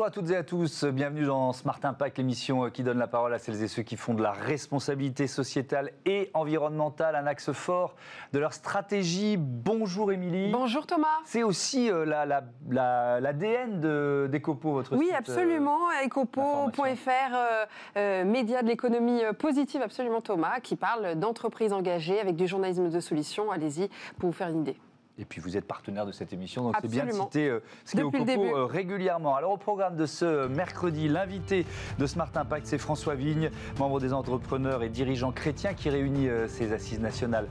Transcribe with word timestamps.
Bonjour 0.00 0.08
à 0.08 0.12
toutes 0.12 0.30
et 0.30 0.36
à 0.36 0.42
tous, 0.44 0.84
bienvenue 0.84 1.26
dans 1.26 1.52
Smart 1.52 1.78
Impact, 1.82 2.16
l'émission 2.16 2.70
qui 2.70 2.82
donne 2.82 2.96
la 2.96 3.06
parole 3.06 3.34
à 3.34 3.38
celles 3.38 3.62
et 3.62 3.68
ceux 3.68 3.82
qui 3.82 3.98
font 3.98 4.14
de 4.14 4.22
la 4.22 4.32
responsabilité 4.32 5.26
sociétale 5.26 5.90
et 6.06 6.30
environnementale 6.32 7.16
un 7.16 7.26
axe 7.26 7.52
fort 7.52 7.96
de 8.32 8.38
leur 8.38 8.54
stratégie. 8.54 9.36
Bonjour 9.36 10.10
Émilie. 10.10 10.52
Bonjour 10.52 10.86
Thomas. 10.86 11.06
C'est 11.26 11.42
aussi 11.42 11.90
euh, 11.90 12.06
l'ADN 12.06 12.46
la, 12.70 13.20
la, 13.20 13.32
de 13.34 14.26
d'Ecopo, 14.32 14.72
votre 14.72 14.96
Oui, 14.96 15.08
site, 15.08 15.16
absolument. 15.16 15.90
euh, 15.90 16.06
Ecopo.fr, 16.06 17.10
euh, 17.34 17.66
euh, 17.98 18.24
média 18.24 18.62
de 18.62 18.68
l'économie 18.68 19.20
positive, 19.38 19.82
absolument 19.82 20.22
Thomas, 20.22 20.60
qui 20.60 20.76
parle 20.76 21.16
d'entreprises 21.16 21.74
engagées 21.74 22.20
avec 22.20 22.36
du 22.36 22.46
journalisme 22.46 22.88
de 22.88 23.00
solutions. 23.00 23.50
Allez-y 23.50 23.90
pour 24.18 24.30
vous 24.30 24.34
faire 24.34 24.48
une 24.48 24.60
idée. 24.60 24.78
Et 25.20 25.26
puis 25.26 25.40
vous 25.42 25.58
êtes 25.58 25.66
partenaire 25.66 26.06
de 26.06 26.12
cette 26.12 26.32
émission, 26.32 26.62
donc 26.62 26.76
c'est 26.80 26.90
bien 26.90 27.04
de 27.04 27.12
citer 27.12 27.48
euh, 27.48 27.60
ce 27.84 27.92
qui 27.92 28.00
est 28.00 28.02
au 28.02 28.10
début. 28.10 28.48
euh, 28.54 28.64
régulièrement. 28.64 29.36
Alors 29.36 29.52
au 29.52 29.58
programme 29.58 29.94
de 29.94 30.06
ce 30.06 30.48
mercredi, 30.48 31.08
l'invité 31.08 31.66
de 31.98 32.06
Smart 32.06 32.30
Impact, 32.34 32.66
c'est 32.66 32.78
François 32.78 33.14
Vigne, 33.14 33.50
membre 33.78 34.00
des 34.00 34.14
entrepreneurs 34.14 34.82
et 34.82 34.88
dirigeants 34.88 35.30
chrétiens 35.30 35.74
qui 35.74 35.90
réunit 35.90 36.28
euh, 36.28 36.48
ses 36.48 36.72
assises 36.72 37.00
nationales. 37.00 37.48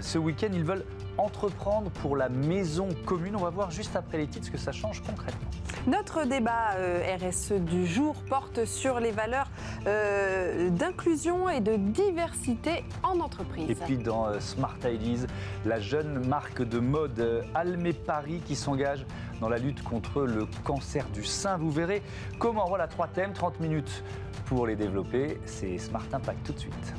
Ce 0.00 0.16
week-end, 0.16 0.48
ils 0.52 0.64
veulent 0.64 0.84
entreprendre 1.18 1.90
pour 1.90 2.16
la 2.16 2.28
maison 2.28 2.88
commune. 3.04 3.36
On 3.36 3.42
va 3.42 3.50
voir 3.50 3.70
juste 3.70 3.96
après 3.96 4.18
les 4.18 4.26
titres 4.26 4.46
ce 4.46 4.50
que 4.50 4.58
ça 4.58 4.72
change 4.72 5.02
concrètement. 5.02 5.48
Notre 5.86 6.24
débat 6.24 6.72
euh, 6.76 7.16
RSE 7.16 7.52
du 7.52 7.86
jour 7.86 8.14
porte 8.28 8.64
sur 8.64 9.00
les 9.00 9.10
valeurs 9.12 9.50
euh, 9.86 10.68
d'inclusion 10.70 11.48
et 11.48 11.60
de 11.60 11.76
diversité 11.76 12.84
en 13.02 13.20
entreprise. 13.20 13.70
Et 13.70 13.74
puis 13.74 13.96
dans 13.96 14.26
euh, 14.26 14.40
Smart 14.40 14.76
Ideas, 14.84 15.26
la 15.64 15.80
jeune 15.80 16.26
marque 16.26 16.62
de 16.62 16.78
mode 16.78 17.44
Almé 17.54 17.92
Paris 17.92 18.40
qui 18.46 18.56
s'engage 18.56 19.06
dans 19.40 19.48
la 19.48 19.58
lutte 19.58 19.82
contre 19.82 20.22
le 20.22 20.46
cancer 20.64 21.06
du 21.08 21.24
sein. 21.24 21.56
Vous 21.56 21.70
verrez 21.70 22.02
comment. 22.38 22.66
Voilà 22.68 22.86
trois 22.86 23.08
thèmes, 23.08 23.32
30 23.32 23.60
minutes 23.60 24.04
pour 24.46 24.66
les 24.66 24.76
développer. 24.76 25.40
C'est 25.46 25.78
Smart 25.78 26.04
Impact 26.12 26.46
tout 26.46 26.52
de 26.52 26.58
suite. 26.58 26.94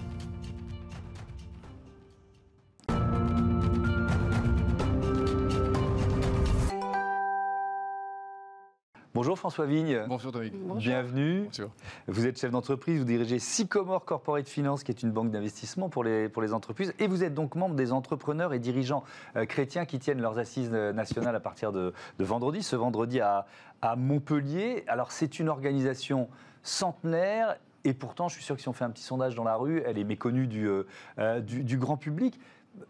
Bonjour 9.22 9.38
François 9.38 9.68
Vigne. 9.68 10.04
Bonjour 10.08 10.32
Dominique. 10.32 10.56
Bienvenue. 10.78 11.44
Bonjour. 11.44 11.70
Vous 12.08 12.26
êtes 12.26 12.40
chef 12.40 12.50
d'entreprise, 12.50 12.98
vous 12.98 13.06
dirigez 13.06 13.38
Sycomore 13.38 14.04
Corporate 14.04 14.50
Finance, 14.50 14.84
qui 14.84 14.92
est 14.92 15.04
une 15.04 15.12
banque 15.12 15.30
d'investissement 15.30 15.90
pour 15.90 16.04
les, 16.04 16.28
pour 16.28 16.42
les 16.42 16.56
entreprises, 16.56 16.92
et 16.98 17.06
vous 17.06 17.24
êtes 17.24 17.36
donc 17.36 17.54
membre 17.54 17.76
des 17.76 17.92
entrepreneurs 17.92 18.52
et 18.52 18.58
dirigeants 18.58 19.04
euh, 19.36 19.46
chrétiens 19.46 19.86
qui 19.86 20.00
tiennent 20.00 20.22
leurs 20.22 20.40
assises 20.40 20.72
euh, 20.74 20.92
nationales 20.92 21.36
à 21.36 21.40
partir 21.40 21.72
de, 21.72 21.94
de 22.18 22.26
vendredi, 22.26 22.64
ce 22.64 22.76
vendredi 22.76 23.20
à, 23.20 23.46
à 23.84 23.96
Montpellier. 23.96 24.86
Alors 24.88 25.12
c'est 25.12 25.38
une 25.38 25.50
organisation 25.50 26.28
centenaire. 26.64 27.58
Et 27.84 27.94
pourtant, 27.94 28.28
je 28.28 28.36
suis 28.36 28.44
sûr 28.44 28.56
que 28.56 28.62
si 28.62 28.70
on 28.70 28.74
fait 28.74 28.86
un 28.86 28.92
petit 28.92 29.04
sondage 29.04 29.36
dans 29.36 29.44
la 29.44 29.56
rue, 29.56 29.84
elle 29.86 30.00
est 30.00 30.04
méconnue 30.04 30.48
du, 30.48 30.68
euh, 30.68 30.88
euh, 31.20 31.42
du, 31.42 31.64
du 31.64 31.78
grand 31.78 31.98
public. 31.98 32.40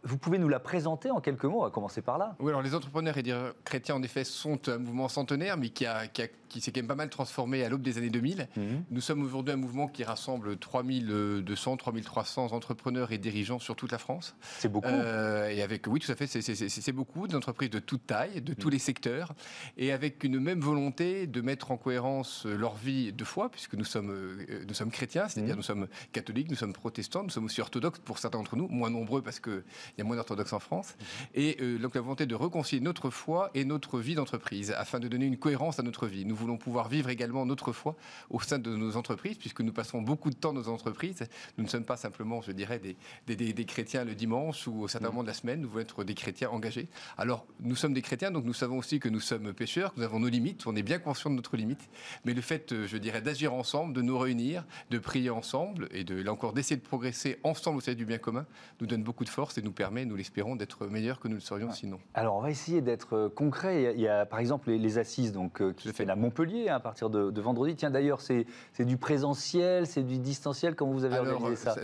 Vous 0.04 0.18
pouvez 0.18 0.38
nous 0.38 0.48
la 0.50 0.60
présenter 0.60 1.10
en 1.12 1.22
quelques 1.22 1.46
mots 1.46 1.62
va 1.64 1.70
commencer 1.72 2.02
par 2.02 2.18
là. 2.18 2.36
Oui, 2.40 2.50
alors 2.50 2.62
les 2.62 2.76
entrepreneurs 2.76 3.18
et 3.18 3.24
dirigeants 3.24 3.52
chrétiens, 3.66 3.96
en 3.96 4.04
effet, 4.04 4.24
sont 4.24 4.60
un 4.70 4.78
mouvement 4.78 5.08
centenaire, 5.10 5.58
mais 5.58 5.70
qui, 5.70 5.86
a, 5.86 6.08
qui, 6.08 6.22
a- 6.24 6.28
qui 6.52 6.62
s'est 6.62 6.72
quand 6.72 6.82
même 6.82 6.88
pas 6.88 6.96
mal 6.96 7.10
transformé 7.10 7.64
à 7.64 7.70
l'aube 7.70 7.82
des 7.82 7.98
années 7.98 8.10
2000. 8.10 8.48
Nous 8.90 9.02
sommes 9.02 9.24
aujourd'hui 9.24 9.54
un 9.54 9.58
mouvement 9.58 9.88
qui 9.88 10.04
rassemble 10.04 10.58
3200, 10.58 11.78
3300 11.78 12.52
entrepreneurs 12.52 13.12
et 13.12 13.18
dirigeants 13.18 13.60
sur 13.60 13.76
toute 13.76 13.92
la 13.92 13.98
France. 13.98 14.36
C'est 14.60 14.70
beaucoup. 14.72 14.88
Euh, 14.90 15.48
et 15.50 15.62
avec, 15.62 15.88
oui, 15.88 16.00
tout 16.00 16.12
à 16.12 16.16
fait, 16.16 16.28
c'est- 16.28 16.92
beaucoup 16.92 17.28
d'entreprises 17.28 17.70
de 17.70 17.80
toute 17.80 18.06
taille, 18.06 18.42
de 18.42 18.54
tous 18.54 18.70
les 18.70 18.80
secteurs, 18.80 19.34
et 19.78 19.94
avec 19.94 20.24
une 20.26 20.40
même 20.40 20.60
volonté 20.60 21.26
de 21.26 21.40
mettre 21.40 21.72
en 21.72 21.78
cohérence 21.78 22.46
euh, 22.46 22.58
leur 22.58 22.76
vie 22.76 23.14
de 23.14 23.24
foi, 23.24 23.50
puisque 23.50 23.76
nous 23.76 23.86
sommes, 23.86 24.10
euh, 24.12 24.66
nous 24.68 24.74
sommes 24.74 24.92
chrétiens, 24.92 25.30
c'est-à-dire 25.30 25.54
Mhm. 25.54 25.58
nous 25.60 25.64
sommes 25.64 25.88
catholiques, 26.12 26.50
nous 26.50 26.58
sommes 26.58 26.74
protestants, 26.74 27.24
nous 27.24 27.30
sommes 27.30 27.46
aussi 27.46 27.62
orthodoxes 27.62 28.00
pour 28.00 28.18
certains 28.20 28.40
d'entre 28.40 28.58
nous, 28.58 28.68
moins 28.68 28.90
nombreux 28.90 29.22
parce 29.22 29.40
qu'il 29.40 29.64
y 29.98 30.02
a 30.02 30.04
moins 30.04 30.18
d'orthodoxes 30.18 30.52
en 30.54 30.60
France, 30.60 30.96
et 31.34 31.56
euh, 31.62 31.78
donc 31.80 31.96
la 31.96 32.02
volonté 32.02 32.26
de 32.26 32.36
réconcilier 32.36 32.82
notre 32.82 33.10
foi 33.10 33.52
et 33.54 33.64
notre 33.64 34.00
vie 34.00 34.16
d'entreprise, 34.16 34.72
afin 34.72 35.00
de 35.00 35.08
donner 35.08 35.26
une 35.28 35.38
cohérence 35.38 35.80
à 35.80 35.84
notre 35.84 36.08
vie. 36.08 36.26
Nous 36.26 36.36
voulons 36.42 36.58
pouvoir 36.58 36.90
vivre 36.90 37.10
également 37.10 37.46
notre 37.46 37.72
foi 37.72 37.96
au 38.30 38.40
sein 38.42 38.60
de 38.60 38.76
nos 38.76 38.98
entreprises, 38.98 39.38
puisque 39.38 39.62
nous 39.62 39.72
passons 39.74 40.02
beaucoup 40.02 40.30
de 40.30 40.36
temps 40.36 40.54
dans 40.54 40.62
nos 40.62 40.70
entreprises. 40.70 41.24
Nous 41.58 41.64
ne 41.64 41.70
sommes 41.70 41.86
pas 41.86 41.98
simplement, 41.98 42.42
je 42.42 42.52
dirais, 42.52 42.80
des, 42.80 42.96
des, 43.28 43.36
des- 43.36 43.54
des 43.54 43.66
chrétiens 43.66 44.04
le 44.06 44.16
dimanche 44.16 44.68
ou 44.68 44.82
au 44.84 44.88
certain 44.88 45.08
moment 45.10 45.24
de 45.24 45.28
la 45.28 45.34
semaine, 45.34 45.62
nous 45.62 45.70
voulons 45.70 45.82
être 45.82 46.04
des 46.04 46.16
chrétiens 46.16 46.50
engagés. 46.50 46.88
Alors, 47.18 47.46
nous 47.60 47.76
sommes 47.76 47.94
des 47.94 48.02
chrétiens, 48.02 48.32
donc 48.32 48.46
nous 48.46 48.54
savons 48.54 48.78
aussi 48.78 49.00
que 49.00 49.10
nous 49.10 49.20
sommes 49.20 49.54
pécheurs, 49.54 49.94
que 49.94 50.00
nous 50.00 50.06
avons 50.06 50.20
nos 50.20 50.28
limites, 50.30 50.66
on 50.68 50.76
est 50.76 50.84
bien 50.84 51.00
conscient 51.00 51.30
de 51.30 51.36
notre 51.36 51.56
limite, 51.58 51.90
mais 52.26 52.34
le 52.34 52.42
fait, 52.42 52.72
euh, 52.72 52.88
je 52.88 52.98
dirais, 52.98 53.22
d'agir 53.22 53.54
ensemble, 53.54 53.94
de 53.94 54.02
nous 54.02 54.18
réunir, 54.18 54.66
de 54.90 54.98
prier 55.00 55.30
ensemble, 55.30 55.88
et 55.92 56.04
de, 56.04 56.22
là 56.22 56.32
encore, 56.34 56.54
d'essayer 56.54 56.78
de 56.78 56.82
progresser 56.86 57.40
ensemble 57.44 57.78
au 57.78 57.82
sein 57.82 57.94
du 57.94 58.06
bien 58.06 58.18
commun, 58.18 58.46
nous 58.80 58.88
donne 58.88 59.04
beaucoup 59.04 59.24
de 59.24 59.30
force 59.30 59.58
et 59.58 59.62
nous 59.62 59.72
permet, 59.72 60.06
nous 60.06 60.16
l'espérons, 60.16 60.56
d'être 60.56 60.88
meilleurs 60.88 61.20
que 61.20 61.28
nous 61.28 61.36
le 61.36 61.42
serions 61.42 61.72
sinon. 61.72 62.00
Alors, 62.14 62.36
on 62.36 62.42
va 62.42 62.50
essayer 62.50 62.82
d'être 62.82 63.14
euh, 63.16 63.30
concret. 63.30 63.94
Il 63.96 64.02
y 64.02 64.08
a, 64.08 64.26
par 64.26 64.40
exemple 64.40 64.70
les, 64.72 64.78
les 64.80 64.98
assises 64.98 65.32
donc, 65.32 65.62
euh, 65.62 65.74
qui 65.74 65.84
se 65.84 65.94
fait. 65.94 66.06
fait 66.06 66.10
à 66.12 66.16
Montpellier 66.32 66.70
à 66.70 66.80
partir 66.80 67.10
de, 67.10 67.30
de 67.30 67.42
vendredi. 67.42 67.76
Tiens, 67.76 67.92
d'ailleurs, 67.92 68.22
c'est 68.22 68.46
du 68.80 68.98
présentiel, 68.98 69.88
c'est 69.88 70.04
du 70.04 70.18
distanciel. 70.18 70.76
Comment 70.76 70.94
vous 70.94 71.04
avez 71.04 71.16
Alors, 71.16 71.36
organisé 71.36 71.64
ça 71.64 71.76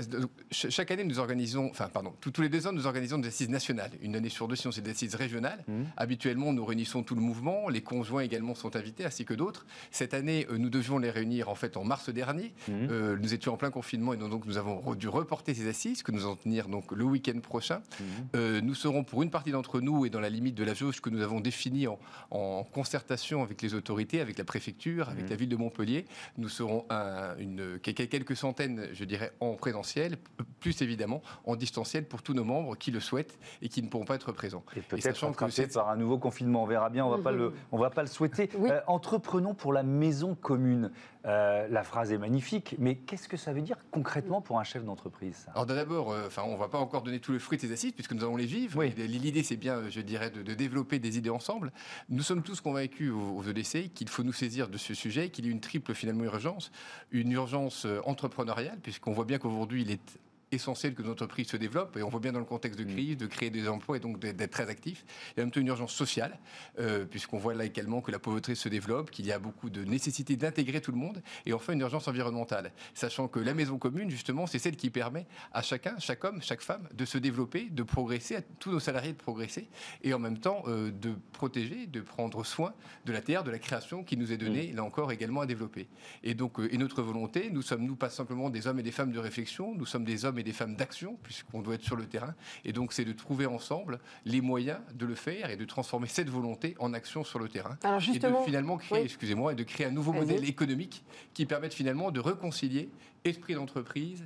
chaque 0.52 0.92
année, 0.92 1.04
nous 1.04 1.20
organisons, 1.20 1.70
enfin, 1.70 1.90
pardon, 1.92 2.14
tous 2.22 2.32
tous 2.32 2.42
les 2.42 2.50
deux 2.50 2.68
ans, 2.68 2.72
nous 2.72 2.88
organisons 2.88 3.18
des 3.18 3.28
assises 3.28 3.50
nationales. 3.50 3.92
Une 4.02 4.16
année 4.16 4.30
sur 4.30 4.48
deux, 4.48 4.56
sinon 4.56 4.72
c'est 4.72 4.82
des 4.82 4.92
assises 4.92 5.16
régionales. 5.16 5.64
Mhm. 5.68 5.86
Habituellement, 5.98 6.54
nous 6.54 6.66
réunissons 6.66 7.04
tout 7.04 7.16
le 7.16 7.22
mouvement. 7.22 7.70
Les 7.70 7.82
conjoints 7.82 8.22
également 8.22 8.56
sont 8.56 8.76
invités, 8.76 9.06
ainsi 9.06 9.26
que 9.26 9.34
d'autres. 9.34 9.66
Cette 9.92 10.14
année, 10.14 10.48
euh, 10.50 10.58
nous 10.58 10.70
devions 10.70 10.98
les 10.98 11.10
réunir 11.10 11.50
en 11.50 11.56
fait 11.56 11.78
en 11.78 11.84
mars 11.84 12.10
dernier. 12.10 12.54
Mhm. 12.68 12.88
Euh, 12.92 13.18
nous 13.20 13.34
étions 13.34 13.54
en 13.54 13.58
plein 13.58 13.72
confinement 13.72 14.14
et 14.14 14.18
donc 14.18 14.46
nous 14.46 14.58
avons 14.58 14.96
dû 14.96 15.10
reporter 15.10 15.54
ces 15.54 15.68
assises 15.68 16.04
que 16.04 16.12
nous 16.12 16.22
allons 16.22 16.36
tenir 16.36 16.70
donc 16.70 16.92
le 16.92 17.04
week-end 17.04 17.40
prochain. 17.40 17.82
Mhm. 18.00 18.06
Euh, 18.36 18.62
nous 18.62 18.76
serons 18.76 19.04
pour 19.04 19.24
une 19.24 19.30
partie 19.30 19.52
d'entre 19.52 19.82
nous 19.82 20.06
et 20.06 20.10
dans 20.10 20.20
la 20.22 20.30
limite 20.30 20.56
de 20.56 20.64
la 20.64 20.74
jauge 20.74 21.02
que 21.02 21.10
nous 21.10 21.22
avons 21.22 21.40
définie 21.40 21.88
en, 21.88 22.00
en 22.32 22.64
concertation 22.64 23.42
avec 23.44 23.62
les 23.62 23.74
autorités, 23.74 24.22
avec 24.22 24.37
la 24.38 24.44
préfecture, 24.44 25.10
avec 25.10 25.24
Mhm. 25.26 25.30
la 25.30 25.36
ville 25.36 25.50
de 25.50 25.56
Montpellier. 25.56 26.06
Nous 26.38 26.50
serons 26.50 26.86
un- 26.90 27.36
une, 27.38 27.80
quel- 27.82 27.96
quelques 27.96 28.36
centaines, 28.36 28.88
je 28.94 29.04
dirais, 29.04 29.32
en 29.40 29.54
présentiel, 29.56 30.18
plus 30.60 30.82
évidemment 30.82 31.22
en 31.46 31.56
distanciel 31.56 32.06
pour 32.06 32.22
tous 32.22 32.34
nos 32.34 32.44
membres 32.44 32.76
qui 32.78 32.92
le 32.92 33.00
souhaitent 33.00 33.38
et 33.62 33.70
qui 33.70 33.82
ne 33.82 33.88
pourront 33.90 34.06
pas 34.06 34.16
être 34.16 34.32
présents. 34.32 34.64
Et 34.76 34.82
peut-être 34.82 35.36
que 35.36 35.50
c'est- 35.50 35.74
par 35.74 35.90
un 35.90 35.98
nouveau 35.98 36.18
confinement. 36.18 36.64
On 36.64 36.68
verra 36.68 36.90
bien, 36.90 37.06
on 37.06 37.10
va 37.10 37.18
pas 37.20 37.32
le, 37.32 37.54
on 37.72 37.78
va 37.78 37.90
pas 37.90 38.02
le 38.02 38.08
souhaiter. 38.08 38.50
Oui. 38.58 38.70
Euh, 38.72 38.80
entreprenons 38.88 39.54
pour 39.54 39.74
la 39.74 39.84
maison 39.84 40.36
commune. 40.36 40.92
Euh, 41.26 41.68
la 41.70 41.84
phrase 41.84 42.14
est 42.14 42.18
magnifique, 42.18 42.76
mais 42.80 42.96
qu'est-ce 42.96 43.28
que 43.28 43.36
ça 43.36 43.52
veut 43.52 43.62
dire 43.62 43.76
concrètement 43.92 44.40
pour 44.42 44.60
un 44.60 44.64
chef 44.64 44.86
d'entreprise 44.86 45.46
Alors 45.54 45.66
d'abord, 45.66 46.12
euh, 46.14 46.28
enfin, 46.28 46.44
on 46.46 46.56
va 46.56 46.70
pas 46.70 46.78
encore 46.78 47.02
donner 47.02 47.20
tout 47.20 47.34
le 47.34 47.40
fruit 47.40 47.58
de 47.58 47.64
ces 47.64 47.72
assises 47.74 47.92
puisque 47.92 48.14
nous 48.14 48.24
allons 48.24 48.38
les 48.38 48.46
vivre. 48.46 48.80
Oui. 48.80 48.94
L'idée, 48.96 49.44
c'est 49.44 49.58
bien, 49.58 49.90
je 49.90 50.00
dirais, 50.00 50.30
de, 50.30 50.42
de 50.42 50.54
développer 50.54 51.00
des 51.00 51.18
idées 51.18 51.30
ensemble. 51.30 51.74
Nous 52.10 52.24
sommes 52.24 52.44
tous 52.44 52.62
convaincus 52.62 53.12
aux, 53.12 53.38
aux 53.40 53.44
EDC 53.44 53.90
qu'il 53.94 54.08
faut 54.08 54.24
nous 54.28 54.34
saisir 54.34 54.68
de 54.68 54.78
ce 54.78 54.94
sujet, 54.94 55.30
qu'il 55.30 55.46
y 55.46 55.48
a 55.48 55.52
une 55.52 55.62
triple 55.62 55.94
finalement 55.94 56.26
urgence, 56.26 56.72
une 57.12 57.32
urgence 57.32 57.86
euh, 57.86 58.02
entrepreneuriale 58.06 58.78
puisqu'on 58.84 59.14
voit 59.14 59.26
bien 59.26 59.40
qu'aujourd'hui 59.40 59.82
il 59.82 59.92
est 59.92 60.20
essentiel 60.52 60.96
que 60.96 61.02
nos 61.02 61.12
entreprises 61.12 61.50
se 61.50 61.58
développent 61.58 61.98
et 61.98 62.04
on 62.04 62.10
voit 62.10 62.20
bien 62.20 62.32
dans 62.32 62.40
le 62.40 62.46
contexte 62.46 62.80
de 62.80 62.86
Mm. 62.86 62.94
crise 62.94 63.18
de 63.18 63.28
créer 63.28 63.50
des 63.50 63.68
emplois 63.68 63.98
et 63.98 64.00
donc 64.00 64.20
d'être 64.20 64.52
très 64.52 64.70
actifs. 64.70 65.06
Il 65.36 65.40
y 65.40 65.42
a 65.42 65.46
même 65.46 65.54
une 65.56 65.68
urgence 65.68 65.94
sociale 65.94 66.40
euh, 66.80 67.06
puisqu'on 67.06 67.38
voit 67.38 67.54
là 67.54 67.66
également 67.66 68.02
que 68.02 68.12
la 68.12 68.20
pauvreté 68.20 68.56
se 68.56 68.70
développe, 68.70 69.12
qu'il 69.12 69.26
y 69.26 69.32
a 69.32 69.40
beaucoup 69.40 69.70
de 69.70 69.84
nécessité 69.84 70.36
d'intégrer 70.36 70.82
tout 70.82 70.92
le 70.92 70.98
monde 70.98 71.22
et 71.46 71.54
enfin 71.54 71.74
une 71.74 71.82
urgence 71.82 72.08
environnementale, 72.08 72.72
sachant 72.94 73.28
que 73.28 73.40
la 73.40 73.54
maison 73.54 73.78
commune 73.78 74.10
justement 74.10 74.48
c'est 74.48 74.60
celle 74.60 74.76
qui 74.76 74.90
permet 74.90 75.26
à 75.54 75.62
chacun, 75.62 75.96
chaque 76.00 76.24
homme, 76.24 76.42
chaque 76.42 76.62
femme 76.62 76.88
de 76.94 77.06
se 77.06 77.18
développer, 77.18 77.70
de 77.70 77.84
progresser, 77.84 78.36
à 78.36 78.42
tous 78.42 78.72
nos 78.72 78.80
salariés 78.80 79.14
de 79.14 79.18
progresser 79.18 79.68
et 80.04 80.14
en 80.14 80.20
même 80.20 80.38
temps 80.38 80.64
euh, 80.68 80.92
de 80.92 81.14
protéger, 81.34 81.88
de 81.88 82.02
prendre 82.02 82.46
soin 82.46 82.74
de 83.06 83.12
la 83.12 83.22
terre, 83.22 83.44
de 83.44 83.52
la 83.52 83.60
création 83.60 84.04
qui 84.04 84.18
nous 84.18 84.32
est 84.32 84.38
donnée 84.38 84.72
là 84.72 84.84
encore 84.84 85.12
également 85.12 85.42
à 85.42 85.46
développer. 85.46 85.88
Et 86.24 86.34
donc 86.34 86.60
euh, 86.60 86.74
et 86.74 86.78
notre 86.78 87.02
volonté, 87.02 87.50
nous 87.52 87.62
sommes 87.62 87.86
nous 87.86 87.96
pas 87.96 88.10
simplement 88.10 88.50
des 88.50 88.68
hommes 88.68 88.80
et 88.80 88.84
des 88.84 88.92
femmes 88.92 89.12
de 89.12 89.20
réflexion, 89.20 89.76
nous 89.76 89.86
sommes 89.86 90.06
des 90.06 90.26
hommes 90.26 90.37
et 90.40 90.44
des 90.44 90.54
femmes 90.54 90.76
d'action 90.76 91.18
puisqu'on 91.24 91.62
doit 91.62 91.76
être 91.76 91.84
sur 91.84 91.96
le 91.96 92.06
terrain. 92.06 92.36
Et 92.66 92.74
donc 92.74 92.94
c'est 92.94 93.06
de 93.06 93.14
trouver 93.14 93.46
ensemble 93.46 94.00
les 94.26 94.42
moyens 94.42 94.80
de 94.94 95.06
le 95.06 95.16
faire 95.16 95.50
et 95.50 95.58
de 95.58 95.66
transformer 95.66 96.08
cette 96.08 96.30
volonté 96.30 96.76
en 96.80 96.94
action 96.94 97.24
sur 97.24 97.40
le 97.40 97.48
terrain. 97.48 97.78
Alors 97.84 97.98
et 97.98 98.04
justement, 98.04 98.42
de 98.42 98.46
finalement 98.46 98.78
créer, 98.78 99.00
oui. 99.00 99.06
excusez-moi, 99.06 99.54
et 99.54 99.56
de 99.56 99.64
créer 99.64 99.88
un 99.88 99.92
nouveau 99.92 100.14
modèle 100.14 100.48
économique 100.48 101.04
qui 101.34 101.46
permette 101.46 101.74
finalement 101.74 102.12
de 102.12 102.20
réconcilier 102.20 102.90
esprit 103.24 103.56
d'entreprise, 103.56 104.26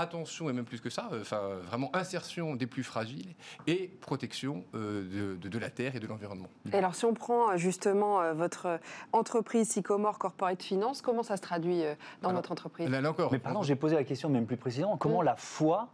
attention 0.00 0.50
et 0.50 0.52
même 0.52 0.64
plus 0.64 0.80
que 0.80 0.90
ça, 0.90 1.08
euh, 1.12 1.20
enfin 1.22 1.40
vraiment 1.66 1.94
insertion 1.94 2.54
des 2.56 2.66
plus 2.66 2.82
fragiles 2.82 3.34
et 3.66 3.88
protection 4.00 4.64
euh, 4.74 5.34
de, 5.34 5.36
de- 5.36 5.48
de 5.48 5.58
la 5.58 5.70
terre 5.70 5.96
et 5.96 6.00
de 6.00 6.06
l'environnement. 6.06 6.48
Et 6.72 6.76
alors 6.76 6.94
si 6.94 7.04
on 7.04 7.14
prend 7.14 7.50
euh, 7.52 7.56
justement 7.56 8.20
euh, 8.20 8.32
votre 8.34 8.66
euh, 8.66 8.78
entreprise 9.12 9.68
Sycomore 9.68 10.18
Corporate 10.18 10.62
Finance, 10.62 11.02
comment 11.02 11.22
ça 11.22 11.36
se 11.36 11.42
traduit 11.42 11.82
euh, 11.84 11.94
dans 12.22 12.30
Alors, 12.30 12.40
votre 12.40 12.52
entreprise? 12.52 12.88
Là, 12.88 13.00
là 13.00 13.10
encore, 13.10 13.30
Mais 13.32 13.38
pardon, 13.38 13.62
j'ai 13.62 13.76
posé 13.76 13.94
la 13.94 14.04
question 14.04 14.28
même 14.28 14.46
plus 14.46 14.56
précisément. 14.56 14.96
Comment 14.96 15.22
Mm. 15.22 15.24
la 15.24 15.36
foi 15.36 15.88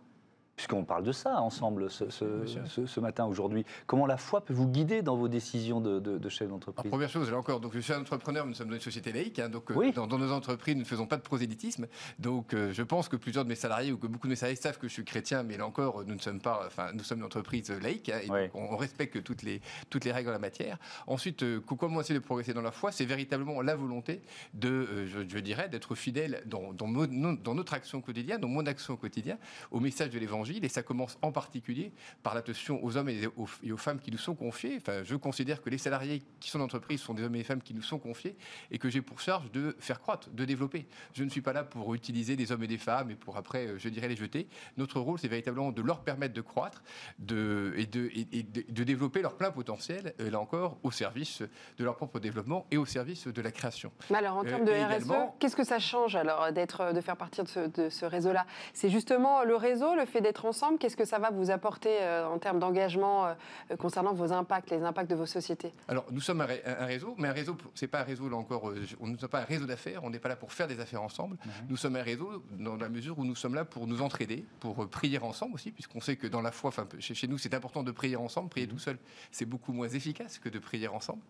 puisqu'on 0.57 0.85
parle 0.85 1.05
de 1.05 1.13
ça 1.13 1.41
ensemble 1.41 1.91
ce, 1.91 2.09
ce, 2.09 3.01
matin, 3.01 3.27
aujourd'hui. 3.27 3.67
Comment 3.87 4.07
la 4.07 4.17
foi 4.17 4.41
peut 4.41 4.55
vous 4.55 4.67
guider 4.67 5.03
dans 5.03 5.15
vos 5.15 5.29
décisions 5.29 5.83
de, 5.83 6.01
de, 6.01 6.29
chef 6.31 6.49
d'entreprise? 6.49 6.91
Première 6.91 7.11
chose, 7.11 7.31
là 7.31 7.37
encore, 7.37 7.61
donc 7.61 7.73
je 7.75 7.81
suis 7.81 7.93
un 7.93 8.01
entrepreneur, 8.01 8.47
nous 8.47 8.55
sommes 8.55 8.69
dans 8.69 8.75
une 8.75 8.81
société 8.81 9.13
laïque, 9.13 9.39
hein, 9.39 9.51
donc 9.51 9.71
euh, 9.71 9.93
dans, 9.93 10.07
nos 10.07 10.33
entreprises, 10.33 10.75
nous 10.75 10.81
ne 10.81 10.87
faisons 10.87 11.07
pas 11.07 11.19
de 11.19 11.23
prosélytisme. 11.23 11.87
Donc 12.19 12.55
euh, 12.55 12.73
je 12.73 12.83
pense 12.83 13.09
que 13.09 13.17
plusieurs 13.17 13.45
de 13.45 13.51
mes 13.51 13.55
salariés 13.55 13.93
ou 13.93 13.99
que 13.99 14.07
beaucoup 14.07 14.27
de 14.27 14.33
mes 14.33 14.37
salariés 14.37 14.57
savent 14.57 14.79
que 14.79 14.89
je 14.89 14.95
suis 14.95 15.05
chrétien, 15.05 15.43
mais 15.43 15.59
là 15.59 15.67
encore, 15.67 16.05
nous 16.07 16.15
ne 16.15 16.21
sommes 16.21 16.41
pas, 16.41 16.63
enfin, 16.67 16.89
nous 16.95 17.05
sommes 17.05 17.19
une 17.19 17.25
entreprise 17.25 17.71
laïque, 17.71 18.09
hein, 18.09 18.21
et 18.23 18.51
on, 18.55 18.77
respecte 18.77 19.23
toutes 19.23 19.43
les, 19.43 19.61
toutes 19.91 20.05
les 20.05 20.13
règles 20.13 20.31
en 20.31 20.33
la 20.33 20.39
matière. 20.39 20.79
Ensuite, 21.07 21.43
euh, 21.43 21.61
comment 21.61 22.01
essayer 22.01 22.19
de 22.19 22.25
progresser 22.25 22.55
dans 22.55 22.63
la 22.63 22.73
foi? 22.73 22.93
C'est 22.93 23.05
véritablement 23.05 23.61
la 23.61 23.77
volonté 23.77 24.23
de, 24.55 25.07
je, 25.07 25.39
dirais, 25.39 25.69
d'être 25.69 25.95
fidèle 25.95 26.43
dans, 26.47 26.73
dans, 26.73 26.89
dans 26.89 27.55
notre 27.55 27.75
action 27.75 28.01
quotidienne, 28.01 28.41
dans 28.41 28.49
mon 28.49 28.65
action 28.67 28.95
au 28.95 28.97
quotidien, 28.97 29.39
au 29.71 29.81
message 29.81 30.11
de 30.11 30.19
l'évangile 30.19 30.46
et 30.55 30.69
ça 30.69 30.83
commence 30.83 31.19
en 31.23 31.33
particulier 31.33 31.93
par 32.23 32.35
l'attention 32.35 32.83
aux 32.83 32.97
hommes 32.97 33.09
et 33.09 33.27
aux, 33.37 33.77
femmes 33.77 34.01
qui 34.01 34.11
nous 34.11 34.19
sont 34.19 34.35
confiés. 34.35 34.79
Enfin, 34.81 35.03
je 35.05 35.17
considère 35.17 35.63
que 35.63 35.71
les 35.71 35.79
salariés 35.79 36.23
qui 36.41 36.51
sont 36.51 36.59
d'entreprise 36.59 37.01
sont 37.01 37.15
des 37.15 37.23
hommes 37.23 37.35
et 37.35 37.39
des 37.39 37.45
femmes 37.45 37.63
qui 37.63 37.75
nous 37.75 37.83
sont 37.83 37.99
confiés 37.99 38.37
et 38.71 38.79
que 38.79 38.89
j'ai 38.89 39.03
pour 39.03 39.21
charge 39.21 39.51
de 39.53 39.77
faire 39.79 40.01
croître, 40.01 40.31
de 40.31 40.45
développer. 40.45 40.87
Je 41.13 41.25
ne 41.25 41.31
suis 41.31 41.41
pas 41.41 41.53
là 41.53 41.65
pour 41.65 41.95
utiliser 41.95 42.37
des 42.37 42.53
hommes 42.53 42.63
et 42.63 42.67
des 42.67 42.79
femmes 42.79 43.11
et 43.11 43.15
pour 43.15 43.37
après, 43.37 43.67
euh, 43.67 43.79
je 43.79 43.89
dirais, 43.89 44.09
les 44.09 44.17
jeter. 44.17 44.49
Notre 44.77 45.01
rôle, 45.01 45.19
c'est 45.19 45.29
véritablement 45.29 45.73
de 45.73 45.83
leur 45.83 46.01
permettre 46.01 46.35
de 46.35 46.41
croître 46.41 46.83
de, 47.19 47.75
et, 47.77 47.87
de, 47.87 48.11
et, 48.15 48.43
de, 48.43 48.85
développer 48.85 49.23
leur 49.23 49.37
plein 49.37 49.51
potentiel, 49.51 50.15
euh, 50.21 50.31
là 50.31 50.41
encore, 50.41 50.79
au 50.83 50.91
service 50.91 51.43
de 51.79 51.85
leur 51.85 51.97
propre 51.97 52.21
développement 52.21 52.67
et 52.71 52.77
au 52.77 52.87
service 52.87 53.27
de 53.27 53.43
la 53.43 53.51
création. 53.51 53.91
Mais 54.11 54.19
alors, 54.19 54.37
en 54.37 54.45
termes 54.45 54.65
de 54.65 54.71
euh, 54.71 54.87
RSE, 54.87 55.13
qu'est-ce 55.39 55.57
que 55.57 55.65
ça 55.65 55.79
change 55.79 56.15
alors 56.15 56.53
d'être, 56.53 56.93
de 56.93 57.01
faire 57.01 57.17
partie 57.17 57.43
de 57.43 57.49
ce, 57.49 57.61
de 57.61 57.89
ce 57.89 58.07
réseau-là? 58.07 58.47
C'est 58.73 58.91
justement 58.91 59.45
le 59.45 59.57
réseau, 59.57 59.95
le 59.95 60.05
fait 60.05 60.21
d'être 60.21 60.36
ensemble, 60.45 60.79
qu'est-ce 60.79 60.97
que 60.97 61.05
ça 61.05 61.19
va 61.19 61.31
vous 61.31 61.51
apporter 61.51 62.01
euh, 62.01 62.29
en 62.29 62.39
termes 62.39 62.59
d'engagement 62.59 63.27
euh, 63.27 63.77
concernant 63.79 64.13
vos 64.13 64.33
impacts, 64.33 64.71
les 64.71 64.83
impacts 64.83 65.11
de 65.11 65.15
vos 65.15 65.27
sociétés? 65.27 65.73
Alors, 65.89 66.05
nous 66.11 66.21
sommes 66.21 66.41
un, 66.41 66.47
réseau, 66.87 67.15
mais 67.19 67.29
un 67.29 67.33
réseau, 67.33 67.57
c'est 67.75 67.87
pas 67.87 68.01
un 68.01 68.05
réseau, 68.05 68.29
là 68.29 68.37
encore, 68.37 68.71
euh, 68.71 68.85
on 69.01 69.07
ne 69.07 69.17
sommes 69.17 69.29
pas 69.29 69.41
un 69.41 69.45
réseau 69.45 69.67
d'affaires, 69.67 70.05
on 70.05 70.11
n'est 70.11 70.19
pas 70.19 70.29
là 70.29 70.37
pour 70.37 70.53
faire 70.53 70.69
des 70.69 70.81
affaires 70.81 71.03
ensemble. 71.03 71.37
Nous 71.69 71.77
sommes 71.77 71.97
un 71.97 72.03
réseau 72.03 72.43
dans 72.59 72.77
la 72.77 72.89
mesure 72.89 73.19
où 73.19 73.25
nous 73.25 73.35
sommes 73.35 73.55
là 73.55 73.65
pour 73.65 73.87
nous 73.87 74.03
entraider, 74.03 74.45
pour 74.61 74.89
prier 74.89 75.19
ensemble 75.19 75.55
aussi, 75.55 75.71
puisqu'on 75.71 76.01
sait 76.01 76.17
que 76.17 76.27
dans 76.27 76.43
la 76.43 76.53
foi, 76.53 76.69
enfin, 76.69 76.87
chez, 76.99 77.27
nous, 77.27 77.39
c'est 77.39 77.55
important 77.55 77.83
de 77.83 77.91
prier 77.91 78.17
ensemble. 78.17 78.49
Prier 78.49 78.69
tout 78.69 78.79
seul, 78.79 78.99
c'est 79.31 79.45
beaucoup 79.45 79.73
moins 79.73 79.89
efficace 79.89 80.39
que 80.39 80.49
de 80.49 80.59
prier 80.59 80.89
ensemble. 80.89 81.23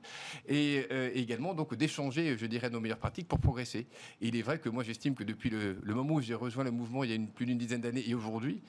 Et, 0.48 0.86
également, 1.14 1.54
donc, 1.54 1.74
d'échanger, 1.74 2.36
je 2.36 2.46
dirais, 2.46 2.70
nos 2.70 2.80
meilleures 2.80 2.98
pratiques 2.98 3.28
pour 3.28 3.38
progresser. 3.38 3.86
Et 4.20 4.28
il 4.28 4.36
est 4.36 4.42
vrai 4.42 4.58
que 4.58 4.68
moi, 4.68 4.82
j'estime 4.82 5.14
que 5.14 5.24
depuis 5.24 5.50
le, 5.50 5.78
le 5.82 5.94
moment 5.94 6.14
où 6.14 6.20
j'ai 6.20 6.34
rejoint 6.34 6.64
le 6.64 6.70
mouvement, 6.70 7.04
il 7.04 7.10
y 7.10 7.12
a 7.12 7.16
une, 7.16 7.28
plus 7.28 7.46
d'une 7.46 7.58
dizaine 7.58 7.80
d'années, 7.80 8.04
et 8.06 8.14
aujourd'hui, 8.14 8.62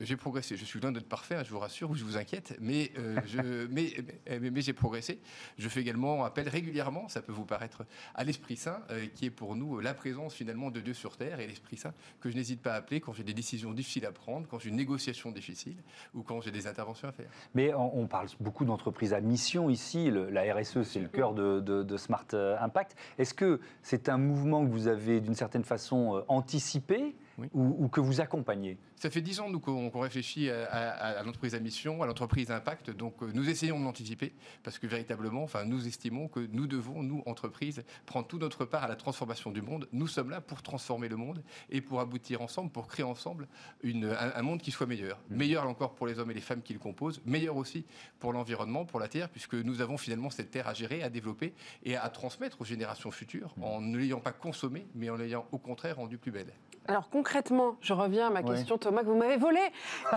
j'ai 0.00 0.16
progressé. 0.16 0.56
Je 0.56 0.64
suis 0.64 0.80
loin 0.80 0.92
d'être 0.92 1.08
parfait, 1.08 1.36
hein, 1.36 1.42
je 1.44 1.50
vous 1.50 1.58
rassure, 1.58 1.90
ou 1.90 1.94
je 1.94 2.04
vous 2.04 2.16
inquiète, 2.16 2.56
mais, 2.60 2.90
euh, 2.98 3.16
je, 3.26 3.66
mais, 3.70 3.92
mais, 4.40 4.60
j'ai 4.60 4.72
progressé. 4.72 5.20
Je 5.58 5.68
fais 5.68 5.80
également 5.80 6.24
appel 6.24 6.48
régulièrement, 6.48 7.08
ça 7.08 7.22
peut 7.22 7.32
vous 7.32 7.44
paraître, 7.44 7.84
à 8.14 8.24
l'Esprit 8.24 8.56
Saint, 8.56 8.80
euh, 8.90 9.06
qui 9.14 9.26
est 9.26 9.30
pour 9.30 9.56
nous 9.56 9.80
la 9.80 9.94
présence 9.94 10.34
finalement 10.34 10.70
de 10.70 10.80
Dieu 10.80 10.94
sur 10.94 11.16
terre, 11.16 11.40
et 11.40 11.46
l'Esprit 11.46 11.76
Saint 11.76 11.94
que 12.20 12.30
je 12.30 12.36
n'hésite 12.36 12.60
pas 12.60 12.72
à 12.72 12.76
appeler 12.76 13.00
quand 13.00 13.12
j'ai 13.12 13.24
des 13.24 13.34
décisions 13.34 13.72
difficiles 13.72 14.06
à 14.06 14.12
prendre, 14.12 14.46
quand 14.48 14.58
j'ai 14.58 14.70
une 14.70 14.76
négociation 14.76 15.30
difficile, 15.30 15.76
ou 16.14 16.22
quand 16.22 16.40
j'ai 16.40 16.50
des 16.50 16.66
interventions 16.66 17.08
à 17.08 17.12
faire. 17.12 17.30
Mais 17.54 17.72
on, 17.74 18.06
parle 18.06 18.28
beaucoup 18.40 18.64
d'entreprises 18.64 19.12
à 19.12 19.20
mission 19.20 19.70
ici, 19.70 20.10
la 20.10 20.54
RSE 20.54 20.82
c'est 20.82 21.00
le 21.00 21.08
cœur 21.08 21.34
de, 21.34 21.60
de, 21.60 21.96
Smart 21.96 22.26
euh, 22.34 22.56
Impact. 22.60 22.96
Est-ce 23.18 23.34
que 23.34 23.60
c'est 23.82 24.08
un 24.08 24.18
mouvement 24.18 24.64
que 24.64 24.70
vous 24.70 24.88
avez 24.88 25.20
d'une 25.20 25.34
certaine 25.34 25.64
façon 25.64 26.24
anticipé 26.28 27.14
ou, 27.52 27.88
que 27.88 28.00
vous 28.00 28.20
accompagnez 28.20 28.78
Ça 28.96 29.10
fait 29.10 29.20
dix 29.20 29.40
ans 29.40 29.50
nous 29.50 29.60
qu'on 29.60 29.90
réfléchit 30.00 30.50
à, 30.50 31.22
l'entreprise 31.22 31.54
à 31.54 31.60
mission, 31.60 32.02
à 32.02 32.06
l'entreprise 32.06 32.50
impact. 32.50 32.90
Donc 32.90 33.22
euh, 33.22 33.30
nous 33.34 33.48
essayons 33.48 33.78
de 33.78 33.84
l'anticiper 33.84 34.32
parce 34.62 34.78
que 34.78 34.86
véritablement, 34.86 35.42
enfin, 35.42 35.64
nous 35.64 35.86
estimons 35.86 36.28
que 36.28 36.40
nous 36.52 36.66
devons, 36.66 37.02
nous 37.02 37.22
entreprises, 37.26 37.84
prendre 38.06 38.26
toute 38.26 38.40
notre 38.40 38.64
part 38.64 38.84
à 38.84 38.88
la 38.88 38.96
transformation 38.96 39.50
du 39.50 39.62
monde. 39.62 39.88
Nous 39.92 40.06
sommes 40.06 40.30
là 40.30 40.40
pour 40.40 40.62
transformer 40.62 41.08
le 41.08 41.16
monde 41.16 41.42
et 41.70 41.80
pour 41.80 42.00
aboutir 42.00 42.40
ensemble, 42.40 42.70
pour 42.70 42.86
créer 42.86 43.04
ensemble 43.04 43.48
une, 43.82 44.04
un, 44.04 44.42
monde 44.42 44.60
qui 44.60 44.70
soit 44.70 44.86
meilleur. 44.86 45.18
Mmh. 45.30 45.36
Meilleur 45.36 45.68
encore 45.68 45.94
pour 45.94 46.06
les 46.06 46.18
hommes 46.18 46.30
et 46.30 46.34
les 46.34 46.40
femmes 46.40 46.62
qui 46.62 46.72
le 46.72 46.78
composent, 46.78 47.20
meilleur 47.24 47.56
aussi 47.56 47.84
pour 48.18 48.32
l'environnement, 48.32 48.84
pour 48.84 49.00
la 49.00 49.08
terre, 49.08 49.28
puisque 49.28 49.54
nous 49.54 49.80
avons 49.80 49.96
finalement 49.96 50.30
cette 50.30 50.50
terre 50.50 50.68
à 50.68 50.74
gérer, 50.74 51.02
à 51.02 51.10
développer 51.10 51.54
et 51.82 51.96
à 51.96 52.08
transmettre 52.08 52.60
aux 52.60 52.64
générations 52.64 53.10
futures 53.10 53.54
mmh. 53.56 53.64
en 53.64 53.80
ne 53.80 53.98
l'ayant 53.98 54.20
pas 54.20 54.32
consommée, 54.32 54.86
mais 54.94 55.10
en 55.10 55.16
l'ayant 55.16 55.46
au 55.52 55.58
contraire 55.58 55.96
rendue 55.96 56.18
plus 56.18 56.30
belle. 56.30 56.52
Alors 56.86 57.08
concrètement, 57.08 57.76
je 57.80 57.94
reviens 57.94 58.26
à 58.26 58.30
ma 58.30 58.42
question, 58.42 58.76
Thomas, 58.76 59.02
que 59.02 59.06
vous 59.06 59.16
m'avez 59.16 59.38
volé. 59.38 59.60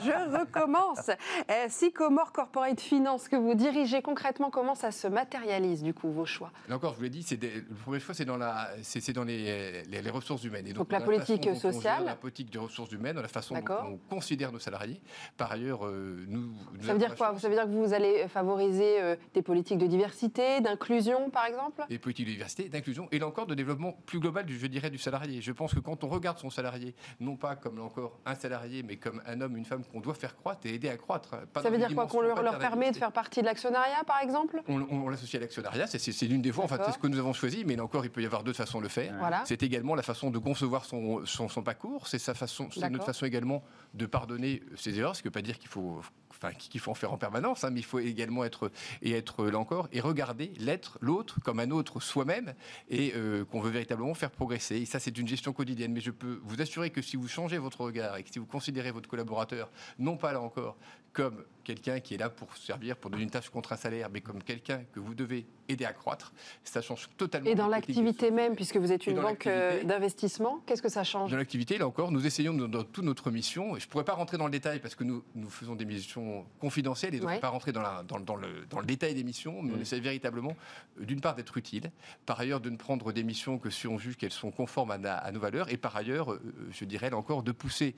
Je 0.02 0.12
recommence. 0.40 1.10
Euh, 1.50 1.66
Sycomore 1.70 2.34
Corporate 2.34 2.80
Finance, 2.80 3.30
que 3.30 3.38
vous 3.38 3.54
dirigez 3.54 4.02
concrètement, 4.02 4.50
comment 4.50 4.76
ça 4.76 4.92
se 4.92 5.08
matérialise 5.08 5.82
du 5.82 5.94
coup 5.94 6.12
vos 6.12 6.26
choix? 6.26 6.52
Là 6.68 6.76
encore, 6.76 6.94
je 6.94 6.98
vous 6.98 7.04
l'ai 7.04 7.10
dit, 7.10 7.24
c'est 7.24 7.42
le 7.42 7.64
premier 7.84 8.00
choix, 8.00 8.14
c'est 8.14 8.26
dans, 8.26 8.36
la, 8.36 8.70
c'est, 8.82 9.14
dans 9.14 9.24
les, 9.24 9.84
les, 9.84 10.10
ressources 10.10 10.44
humaines. 10.44 10.68
Et 10.68 10.74
donc, 10.74 10.92
la 10.92 11.00
politique 11.00 11.56
sociale, 11.56 12.04
la 12.06 12.16
politique 12.16 12.52
de 12.52 12.60
ressources 12.60 12.92
humaines, 12.92 13.20
la 13.20 13.28
façon 13.28 13.56
dont 13.56 13.76
on 13.86 13.98
considère 14.10 14.52
nos 14.52 14.60
salariés. 14.60 15.02
Par 15.38 15.52
ailleurs, 15.52 15.86
euh, 15.86 16.26
nous, 16.28 16.52
ça 16.82 16.94
veut 16.94 17.00
dire 17.00 17.16
quoi? 17.16 17.38
Ça 17.40 17.48
veut 17.48 17.56
dire 17.56 17.66
que 17.66 17.70
vous 17.70 17.94
allez 17.94 18.28
favoriser 18.28 19.02
euh, 19.02 19.16
des 19.34 19.42
politiques 19.42 19.78
de 19.78 19.88
diversité, 19.88 20.60
d'inclusion, 20.60 21.30
par 21.30 21.46
exemple? 21.46 21.84
Des 21.90 22.00
politiques 22.00 22.28
de 22.28 22.32
diversité, 22.32 22.68
d'inclusion, 22.68 23.08
et 23.12 23.20
là 23.20 23.28
encore 23.28 23.48
de 23.48 23.56
développement 23.56 23.94
plus 24.06 24.20
global, 24.20 24.46
du, 24.46 24.58
je 24.58 24.68
dirais, 24.68 24.90
du 24.90 24.98
salarié. 24.98 25.42
Je 25.42 25.52
pense 25.52 25.74
que 25.74 25.80
quand 25.80 26.04
on 26.04 26.10
regarde 26.10 26.38
son 26.38 26.50
salarié, 26.58 26.96
non 27.20 27.36
pas 27.36 27.56
comme 27.56 27.80
encore 27.80 28.20
un 28.26 28.36
salarié, 28.36 28.84
mais 28.84 28.98
comme 28.98 29.22
un 29.26 29.42
homme, 29.42 29.58
une 29.58 29.66
femme 29.66 29.84
qu'on 29.84 30.00
doit 30.00 30.16
faire 30.16 30.36
croître 30.36 30.66
et 30.66 30.74
aider 30.74 30.90
à 30.90 30.98
croître. 30.98 31.36
ça 31.62 31.70
veut 31.70 31.78
dire 31.78 31.94
quoi 31.94 32.08
Qu'on 32.08 32.22
leur, 32.22 32.58
permet 32.58 32.92
de 32.92 32.98
faire 32.98 33.12
partie 33.12 33.42
de 33.42 33.46
l'actionnariat, 33.46 34.04
par 34.06 34.20
exemple? 34.22 34.62
On, 34.68 35.10
l'associe 35.10 35.40
à 35.40 35.42
l'actionnariat, 35.42 35.88
c'est 35.88 36.28
l'une 36.28 36.42
des 36.42 36.52
voies, 36.52 36.66
en 36.66 36.68
fait, 36.68 36.82
c'est 36.86 36.94
ce 36.94 36.98
que 36.98 37.08
nous 37.08 37.20
avons 37.20 37.34
choisi, 37.34 37.64
mais 37.66 37.76
là 37.76 37.84
encore, 37.84 38.06
il 38.06 38.12
peut 38.12 38.22
y 38.22 38.26
avoir 38.26 38.44
d'autres 38.44 38.58
façons 38.58 38.80
de 38.80 38.84
le 38.84 38.90
faire. 38.90 39.14
C'est 39.46 39.64
également 39.64 39.96
la 39.96 40.04
façon 40.04 40.32
de 40.32 40.40
concevoir 40.40 40.86
son, 40.86 41.26
son, 41.26 41.64
parcours, 41.64 42.08
c'est 42.08 42.20
façon, 42.20 42.70
notre 42.92 43.06
façon 43.06 43.26
également 43.26 43.64
de 43.94 44.06
pardonner 44.06 44.62
ses 44.76 44.98
erreurs, 45.00 45.16
ce 45.16 45.22
qui 45.22 45.28
ne 45.28 45.30
veut 45.30 45.34
pas 45.34 45.42
dire 45.42 45.58
qu'il 45.60 45.70
faut 45.70 46.02
enfin, 46.38 46.54
qu'il 46.54 46.80
faut 46.80 46.92
en 46.92 46.96
faire 46.96 47.12
en 47.12 47.18
permanence, 47.18 47.64
hein, 47.64 47.70
mais 47.72 47.80
il 47.80 47.86
faut 47.86 48.00
également 48.00 48.44
être, 48.44 48.72
et 49.02 49.14
être 49.14 49.46
là 49.48 49.58
encore, 49.58 49.88
et 49.92 50.00
regarder 50.00 50.54
l'être, 50.60 50.98
l'autre, 51.02 51.40
comme 51.42 51.60
un 51.60 51.72
autre 51.72 52.00
soi-même, 52.00 52.54
et 52.90 53.14
euh, 53.16 53.46
qu'on 53.46 53.60
veut 53.60 53.72
véritablement 53.72 54.14
faire 54.14 54.32
progresser. 54.32 54.78
Et 54.78 54.86
ça, 54.86 55.00
c'est 55.00 55.18
une 55.18 55.28
gestion 55.28 55.54
quotidienne. 55.54 55.94
Mais 55.94 56.02
je 56.02 56.12
peux 56.12 56.40
vous 56.48 56.62
assurer 56.62 56.90
que 56.90 57.02
si 57.02 57.18
vous 57.18 57.28
changez 57.28 57.58
votre 57.58 57.82
regard 57.82 58.18
et 58.18 58.24
que 58.24 58.32
si 58.32 58.40
vous 58.40 58.46
considérez 58.46 58.92
votre 58.92 59.10
collaborateur, 59.10 59.70
non 60.00 60.18
pas 60.18 60.34
là 60.34 60.42
encore, 60.42 60.78
comme 61.18 61.44
quelqu'un 61.64 62.00
qui 62.00 62.14
est 62.14 62.18
là 62.18 62.30
pour 62.30 62.56
servir, 62.56 62.96
pour 62.96 63.10
donner 63.10 63.24
une 63.24 63.32
tâche 63.32 63.50
contre 63.50 63.74
un 63.74 63.76
salaire, 63.76 64.08
mais 64.14 64.22
comme 64.22 64.42
quelqu'un 64.44 64.84
que 64.94 65.00
vous 65.00 65.16
devez 65.16 65.48
aider 65.68 65.84
à 65.84 65.92
croître. 65.92 66.32
Ça 66.64 66.82
change 66.82 67.10
totalement. 67.18 67.50
Et 67.50 67.56
dans 67.56 67.68
l'activité 67.68 68.30
même, 68.30 68.56
puisque 68.56 68.78
vous 68.78 68.92
êtes 68.92 69.08
une 69.08 69.20
banque 69.20 69.48
euh, 69.48 69.84
d'investissement, 69.84 70.62
qu'est-ce 70.68 70.84
que 70.84 70.90
ça 70.90 71.04
change? 71.04 71.32
Dans 71.32 71.38
l'activité, 71.38 71.80
là 71.80 71.88
encore, 71.88 72.12
nous 72.12 72.26
essayons 72.26 72.54
dans, 72.54 72.84
toute 72.84 73.04
notre 73.04 73.32
mission, 73.32 73.76
et 73.76 73.80
je 73.80 73.88
ne 73.88 73.90
pourrais 73.90 74.06
pas 74.06 74.14
rentrer 74.14 74.38
dans 74.38 74.46
le 74.46 74.52
détail 74.52 74.80
parce 74.80 74.94
que 74.94 75.04
nous, 75.04 75.24
nous 75.34 75.50
faisons 75.50 75.76
des 75.76 75.86
missions 75.86 76.46
confidentielles 76.60 77.16
et 77.16 77.20
donc 77.20 77.32
ne 77.32 77.40
pas 77.40 77.50
rentrer 77.50 77.72
dans, 77.72 77.82
la, 77.82 78.04
dans, 78.08 78.20
dans, 78.20 78.36
le, 78.36 78.66
dans, 78.70 78.80
le, 78.80 78.86
détail 78.86 79.16
des 79.16 79.24
missions, 79.24 79.64
mais 79.64 79.74
on 79.74 79.78
mm. 79.78 79.82
essaie 79.82 80.00
véritablement, 80.00 80.56
euh, 81.02 81.06
d'une 81.06 81.20
part, 81.20 81.36
d'être 81.36 81.58
utile, 81.58 81.92
par 82.28 82.40
ailleurs, 82.40 82.62
de 82.62 82.70
ne 82.70 82.78
prendre 82.78 83.12
des 83.12 83.24
missions 83.24 83.58
que 83.58 83.72
si 83.72 83.88
on 83.88 83.98
juge 83.98 84.16
qu'elles 84.18 84.32
sont 84.32 84.52
conformes 84.52 84.92
à, 84.92 85.16
à, 85.16 85.32
nos 85.32 85.40
valeurs, 85.40 85.70
et 85.70 85.78
par 85.78 85.98
ailleurs, 85.98 86.32
euh, 86.34 86.42
je 86.72 86.86
dirais 86.86 87.10
là 87.10 87.18
encore, 87.18 87.42
de 87.42 87.52
pousser 87.52 87.96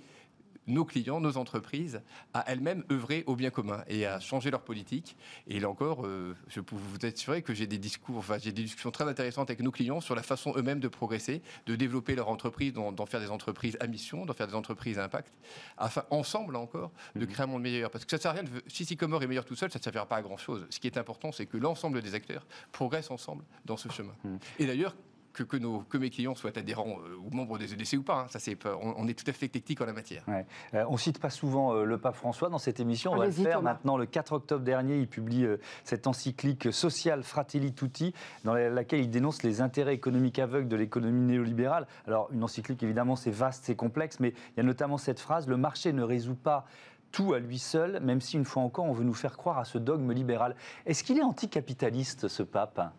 nos 0.69 0.85
clients, 0.85 1.19
nos 1.19 1.37
entreprises, 1.37 2.01
à 2.33 2.45
elles-mêmes 2.47 2.83
œuvrer 2.91 3.23
au 3.27 3.35
bien 3.35 3.49
commun 3.49 3.83
et 3.87 4.05
à 4.05 4.19
changer 4.19 4.51
leur 4.51 4.61
politique. 4.61 5.17
Et 5.47 5.59
là 5.59 5.69
encore, 5.69 6.05
euh, 6.05 6.35
je 6.47 6.61
peux 6.61 6.75
vous 6.75 7.05
assurer 7.05 7.41
que 7.41 7.53
j'ai 7.53 7.67
des 7.67 7.77
discours, 7.77 8.17
enfin, 8.17 8.37
j'ai 8.37 8.51
des 8.51 8.63
discussions 8.63 8.91
très 8.91 9.05
intéressantes 9.05 9.49
avec 9.49 9.61
nos 9.61 9.71
clients 9.71 10.01
sur 10.01 10.15
la 10.15 10.23
façon 10.23 10.53
eux-mêmes 10.55 10.79
de 10.79 10.87
progresser, 10.87 11.41
de 11.65 11.75
développer 11.75 12.15
leur 12.15 12.29
entreprise, 12.29 12.73
d'en 12.73 13.05
faire 13.05 13.19
des 13.19 13.29
entreprises 13.29 13.77
à 13.79 13.87
mission, 13.87 14.25
d'en 14.25 14.33
faire 14.33 14.47
des 14.47 14.55
entreprises 14.55 14.99
à 14.99 15.03
impact, 15.03 15.33
afin 15.77 16.03
ensemble 16.09 16.53
là 16.53 16.59
encore 16.59 16.91
de 17.15 17.21
mhm. 17.21 17.27
créer 17.27 17.43
un 17.43 17.47
monde 17.47 17.63
meilleur. 17.63 17.91
Parce 17.91 18.05
que 18.05 18.11
ça 18.11 18.17
ne 18.17 18.21
sert 18.21 18.31
à 18.31 18.33
rien. 18.35 18.43
De, 18.43 18.49
si 18.67 18.85
Sycomore 18.85 19.23
est 19.23 19.27
meilleur 19.27 19.45
tout 19.45 19.55
seul, 19.55 19.71
ça 19.71 19.79
ne 19.79 19.83
servira 19.83 20.05
pas 20.05 20.17
à 20.17 20.21
grand 20.21 20.37
chose. 20.37 20.65
Ce 20.69 20.79
qui 20.79 20.87
est 20.87 20.97
important, 20.97 21.31
c'est 21.31 21.45
que 21.45 21.57
l'ensemble 21.57 22.01
des 22.01 22.15
acteurs 22.15 22.45
progressent 22.71 23.11
ensemble 23.11 23.43
dans 23.65 23.77
ce 23.77 23.89
chemin. 23.89 24.15
Mhm. 24.23 24.39
Et 24.59 24.65
d'ailleurs, 24.65 24.95
que, 25.33 25.43
que, 25.43 25.57
nos, 25.57 25.79
que 25.79 25.97
mes 25.97 26.09
clients 26.09 26.35
soient 26.35 26.57
adhérents 26.57 26.97
euh, 27.05 27.15
ou 27.23 27.35
membres 27.35 27.57
des 27.57 27.73
EDC 27.73 27.93
ou 27.99 28.03
pas. 28.03 28.21
Hein. 28.21 28.25
Ça, 28.29 28.39
c'est, 28.39 28.57
on, 28.65 28.95
on, 28.97 29.07
est 29.07 29.13
tout 29.13 29.29
à 29.29 29.33
fait 29.33 29.47
technique 29.47 29.81
en 29.81 29.85
la 29.85 29.93
matière. 29.93 30.23
Ouais. 30.27 30.45
Euh, 30.73 30.85
on 30.89 30.97
cite 30.97 31.19
pas 31.19 31.29
souvent 31.29 31.73
euh, 31.73 31.83
le 31.83 31.97
pape 31.97 32.15
François 32.15 32.49
dans 32.49 32.57
cette 32.57 32.79
émission. 32.79 33.13
On 33.13 33.17
va 33.17 33.25
le 33.25 33.31
faire 33.31 33.61
maintenant. 33.61 33.97
Le 33.97 34.05
4 34.05 34.33
octobre 34.33 34.63
dernier, 34.63 34.97
il 34.97 35.07
publie 35.07 35.45
cette 35.83 36.07
encyclique 36.07 36.71
Social 36.71 37.23
Fratelli 37.23 37.73
Tutti, 37.73 38.13
dans 38.43 38.53
laquelle 38.53 39.01
il 39.01 39.09
dénonce 39.09 39.43
les 39.43 39.61
intérêts 39.61 39.93
économiques 39.93 40.39
aveugles 40.39 40.67
de 40.67 40.75
l'économie 40.75 41.21
néolibérale. 41.21 41.87
Alors, 42.07 42.29
une 42.31 42.43
encyclique, 42.43 42.83
évidemment, 42.83 43.15
c'est 43.15 43.31
vaste, 43.31 43.65
c'est 43.65 43.75
complexe, 43.75 44.19
mais 44.19 44.29
il 44.29 44.57
y 44.57 44.59
a 44.59 44.63
notamment 44.63 44.97
cette 44.97 45.19
phrase 45.19 45.47
le 45.47 45.57
marché 45.57 45.93
ne 45.93 46.03
résout 46.03 46.35
pas 46.35 46.65
tout 47.11 47.33
à 47.33 47.39
lui 47.39 47.59
seul, 47.59 47.99
même 48.01 48.21
si 48.21 48.37
une 48.37 48.45
fois 48.45 48.63
encore 48.63 48.85
on 48.85 48.93
veut 48.93 49.03
nous 49.03 49.13
faire 49.13 49.37
croire 49.37 49.57
à 49.57 49.65
ce 49.65 49.77
dogme 49.77 50.11
libéral. 50.11 50.55
Est-ce 50.85 51.03
qu'il 51.03 51.17
est 51.17 51.23
anticapitaliste, 51.23 52.27
ce 52.27 52.43
pape? 52.43 52.93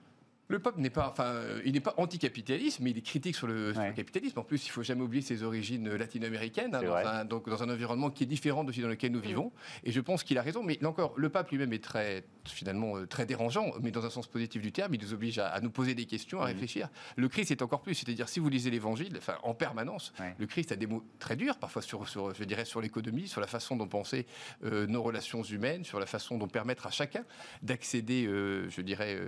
Le 0.50 0.58
pape 0.58 0.78
n'est 0.78 0.90
pas, 0.90 1.08
enfin, 1.08 1.26
euh, 1.26 1.62
il 1.64 1.74
n'est 1.74 1.80
pas 1.80 1.94
anticapitaliste, 1.96 2.80
mais 2.80 2.90
il 2.90 2.98
est 2.98 3.02
critique 3.02 3.36
sur 3.36 3.46
le, 3.46 3.72
capitalisme. 3.94 4.40
En 4.40 4.42
plus, 4.42 4.66
il 4.66 4.70
faut 4.70 4.82
jamais 4.82 5.02
oublier 5.02 5.22
ses 5.22 5.44
origines 5.44 5.88
latino-américaines, 5.88 6.74
hein, 6.74 6.82
dans, 6.82 6.92
un, 6.92 7.24
donc 7.24 7.48
dans 7.48 7.62
un 7.62 7.70
environnement 7.70 8.10
qui 8.10 8.24
est 8.24 8.26
différent 8.26 8.64
de 8.64 8.72
celui 8.72 8.82
dans 8.82 8.88
lequel 8.88 9.12
nous 9.12 9.20
vivons. 9.20 9.52
Et 9.84 9.92
je 9.92 10.00
pense 10.00 10.24
qu'il 10.24 10.38
a 10.38 10.42
raison. 10.42 10.64
Mais 10.64 10.76
là 10.80 10.88
encore, 10.88 11.12
le 11.16 11.28
pape 11.28 11.52
lui-même 11.52 11.72
est 11.72 11.84
très, 11.84 12.24
finalement, 12.46 12.96
euh, 12.96 13.06
très 13.06 13.26
dérangeant, 13.26 13.70
mais 13.80 13.92
dans 13.92 14.04
un 14.04 14.10
sens 14.10 14.26
positif 14.26 14.60
du 14.60 14.72
terme, 14.72 14.92
il 14.92 15.00
nous 15.00 15.14
oblige 15.14 15.38
à, 15.38 15.60
nous 15.60 15.70
poser 15.70 15.94
des 15.94 16.06
questions, 16.06 16.42
à 16.42 16.46
réfléchir. 16.46 16.88
Le 17.14 17.28
Christ 17.28 17.52
est 17.52 17.62
encore 17.62 17.82
plus, 17.82 17.94
c'est-à-dire 17.94 18.28
si 18.28 18.40
vous 18.40 18.48
lisez 18.48 18.70
l'Évangile, 18.70 19.14
enfin, 19.18 19.36
en 19.44 19.54
permanence, 19.54 20.12
le 20.38 20.46
Christ 20.46 20.72
a 20.72 20.76
des 20.76 20.88
mots 20.88 21.04
très 21.20 21.36
durs, 21.36 21.58
parfois 21.58 21.82
sur, 21.82 22.08
sur 22.08 22.34
je 22.34 22.42
dirais, 22.42 22.64
sur 22.64 22.80
l'économie, 22.80 23.28
sur 23.28 23.40
la 23.40 23.46
façon 23.46 23.76
dont 23.76 23.86
penser 23.86 24.26
euh, 24.64 24.88
nos 24.88 25.02
relations 25.02 25.44
humaines, 25.44 25.84
sur 25.84 26.00
la 26.00 26.06
façon 26.06 26.38
dont 26.38 26.48
permettre 26.48 26.88
à 26.88 26.90
chacun 26.90 27.24
d'accéder, 27.62 28.24
je 28.24 28.80
dirais, 28.80 29.20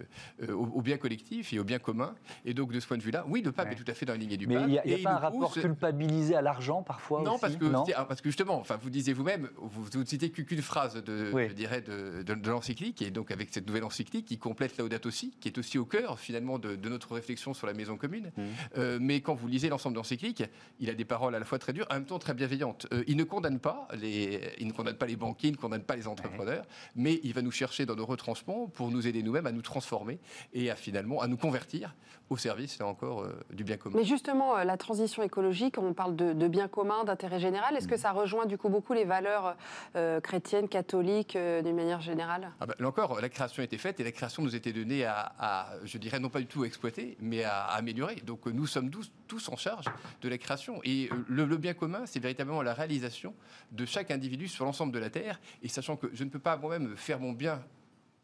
au, 0.48 0.66
au 0.66 0.82
bien 0.82 0.96
collectif 1.12 1.52
et 1.52 1.58
au 1.58 1.64
bien 1.64 1.78
commun 1.78 2.14
et 2.44 2.54
donc, 2.54 2.72
de 2.72 2.80
ce 2.80 2.86
point 2.86 2.96
de 2.96 3.02
vue-là, 3.02 3.24
oui, 3.28 3.42
le 3.42 3.52
pape 3.52 3.72
est 3.72 3.76
tout 3.76 3.84
à 3.86 3.94
fait 3.94 4.06
dans 4.06 4.14
la 4.14 4.18
lignée 4.18 4.36
du 4.36 4.46
Mais 4.46 4.54
pape. 4.54 4.66
Mais 4.66 4.80
il 4.84 4.94
n'y 4.94 5.00
a, 5.00 5.04
pas 5.04 5.16
un 5.16 5.18
rapport 5.18 5.52
culpabilisé 5.52 6.34
à 6.34 6.42
l'argent 6.42 6.82
parfois 6.82 7.22
Non, 7.22 7.38
parce, 7.38 7.56
que, 7.56 7.66
parce 7.66 8.20
que 8.20 8.28
justement, 8.28 8.58
enfin, 8.58 8.78
vous 8.80 8.90
disiez 8.90 9.12
vous-même, 9.12 9.48
vous 9.56 9.98
ne 9.98 10.04
citez 10.04 10.30
qu'une 10.30 10.62
phrase 10.62 11.02
de, 11.02 11.30
je 11.48 11.52
dirais, 11.52 11.82
de, 11.82 12.22
de, 12.22 12.50
l'encyclique, 12.50 13.02
et 13.02 13.10
donc 13.10 13.30
avec 13.30 13.48
cette 13.52 13.66
nouvelle 13.66 13.84
encyclique 13.84 14.26
qui 14.26 14.38
complète 14.38 14.76
Laudato 14.78 15.08
aussi, 15.08 15.34
qui 15.40 15.48
est 15.48 15.58
aussi 15.58 15.78
au 15.78 15.84
cœur 15.84 16.18
finalement 16.18 16.58
de, 16.58 16.76
notre 16.88 17.14
réflexion 17.14 17.54
sur 17.54 17.66
la 17.66 17.74
maison 17.74 17.96
commune. 17.96 18.32
Mmh. 18.36 18.42
Euh, 18.76 18.98
mais 19.00 19.20
quand 19.20 19.34
vous 19.34 19.48
lisez 19.48 19.68
l'ensemble 19.68 19.94
de 19.94 19.98
l'encyclique, 19.98 20.44
il 20.78 20.90
a 20.90 20.94
des 20.94 21.04
paroles 21.04 21.34
à 21.34 21.38
la 21.38 21.44
fois 21.44 21.58
très 21.58 21.72
dures, 21.72 21.86
en 21.90 21.94
même 21.94 22.04
temps 22.06 22.18
très 22.18 22.34
bienveillantes. 22.34 22.86
Euh, 22.92 23.04
il 23.06 23.16
ne 23.16 23.24
condamne 23.24 23.58
pas 23.58 23.88
les, 23.94 24.40
il 24.58 24.66
ne 24.66 24.72
condamne 24.72 24.96
pas 24.96 25.06
les 25.06 25.16
banquiers, 25.16 25.50
il 25.50 25.52
ne 25.52 25.58
condamne 25.58 25.82
pas 25.82 25.96
les 25.96 26.06
entrepreneurs, 26.06 26.64
mais 26.96 27.20
il 27.22 27.32
va 27.32 27.42
nous 27.42 27.50
chercher 27.50 27.86
dans 27.86 27.96
nos 27.96 28.06
retranchements 28.06 28.68
pour 28.68 28.90
nous 28.90 29.06
aider 29.06 29.22
nous-mêmes 29.22 29.46
à 29.46 29.52
nous 29.52 29.62
transformer 29.62 30.18
et 30.52 30.70
à 30.70 30.76
finalement 30.76 31.01
à 31.20 31.26
nous 31.28 31.36
convertir 31.36 31.94
au 32.32 32.36
service, 32.36 32.78
là 32.78 32.86
encore, 32.86 33.22
euh, 33.22 33.32
du 33.52 33.62
bien 33.62 33.76
commun. 33.76 33.96
Mais 33.96 34.04
justement, 34.04 34.56
euh, 34.56 34.64
la 34.64 34.76
transition 34.76 35.22
écologique, 35.22 35.76
on 35.78 35.92
parle 35.92 36.16
de, 36.16 36.48
bien 36.48 36.68
commun, 36.68 37.04
d'intérêt 37.04 37.38
général. 37.38 37.76
Est-ce 37.76 37.88
que 37.88 37.94
mm. 37.94 37.98
ça 37.98 38.12
rejoint 38.12 38.46
du 38.46 38.58
coup 38.58 38.68
beaucoup 38.68 38.94
les 38.94 39.04
valeurs 39.04 39.56
euh, 39.96 40.20
chrétiennes, 40.20 40.68
catholiques, 40.68 41.36
d'une 41.36 41.76
manière 41.76 42.00
générale? 42.00 42.50
Ah 42.60 42.66
bah, 42.66 42.74
Là 42.78 42.88
encore, 42.88 43.20
la 43.20 43.28
création 43.28 43.62
été 43.62 43.78
faite 43.78 44.00
et 44.00 44.04
la 44.04 44.12
création 44.12 44.42
nous 44.42 44.56
était 44.56 44.72
donnée 44.72 45.04
à, 45.04 45.70
je 45.84 45.98
dirais, 45.98 46.18
non 46.18 46.28
pas 46.28 46.40
du 46.40 46.46
tout 46.46 46.64
exploiter, 46.64 47.16
mais 47.20 47.44
à, 47.44 47.64
améliorer. 47.64 48.16
Donc 48.26 48.46
nous 48.46 48.66
sommes 48.66 48.90
tous, 48.90 49.12
tous, 49.28 49.48
en 49.48 49.56
charge 49.56 49.86
de 50.22 50.28
la 50.28 50.38
création. 50.38 50.80
Et 50.84 51.10
le, 51.28 51.44
le 51.44 51.56
bien 51.56 51.74
commun, 51.74 52.02
c'est 52.06 52.20
véritablement 52.20 52.62
la 52.62 52.74
réalisation 52.74 53.34
de 53.70 53.84
chaque 53.84 54.10
individu 54.10 54.48
sur 54.48 54.64
l'ensemble 54.64 54.92
de 54.92 54.98
la 54.98 55.10
Terre. 55.10 55.40
Et 55.62 55.68
sachant 55.68 55.96
que 55.96 56.08
je 56.12 56.24
ne 56.24 56.30
peux 56.30 56.38
pas 56.38 56.56
moi-même 56.56 56.96
faire 56.96 57.20
mon 57.20 57.32
bien 57.32 57.60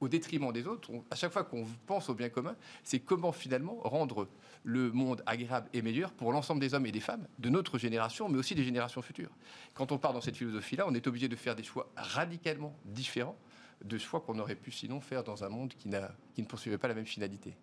au 0.00 0.08
détriment 0.08 0.52
des 0.52 0.66
autres, 0.66 0.90
à 1.10 1.16
chaque 1.16 1.32
fois 1.32 1.44
qu'on 1.44 1.66
pense 1.86 2.08
au 2.08 2.14
bien 2.14 2.28
commun, 2.28 2.56
c'est 2.84 3.00
comment 3.00 3.32
finalement 3.32 3.78
rendre 3.82 4.28
le 4.64 4.92
monde 4.92 5.22
agréable 5.26 5.68
et 5.72 5.82
meilleur 5.82 6.12
pour 6.12 6.32
l'ensemble 6.32 6.60
des 6.60 6.74
hommes 6.74 6.86
et 6.86 6.92
des 6.92 7.00
femmes 7.00 7.26
de 7.38 7.48
notre 7.48 7.78
génération, 7.78 8.28
mais 8.28 8.38
aussi 8.38 8.54
des 8.54 8.64
générations 8.64 9.02
futures. 9.02 9.30
Quand 9.74 9.92
on 9.92 9.98
part 9.98 10.12
dans 10.12 10.20
cette 10.20 10.36
philosophie-là, 10.36 10.84
on 10.86 10.94
est 10.94 11.06
obligé 11.06 11.28
de 11.28 11.36
faire 11.36 11.56
des 11.56 11.64
choix 11.64 11.90
radicalement 11.96 12.76
différents 12.84 13.36
de 13.84 13.98
choix 13.98 14.20
qu'on 14.20 14.38
aurait 14.38 14.56
pu 14.56 14.70
sinon 14.70 15.00
faire 15.00 15.22
dans 15.22 15.44
un 15.44 15.48
monde 15.48 15.72
qui, 15.74 15.88
qui 16.34 16.42
ne 16.42 16.46
poursuivait 16.46 16.78
pas 16.78 16.88
la 16.88 16.94
même 16.94 17.06
finalité. 17.06 17.56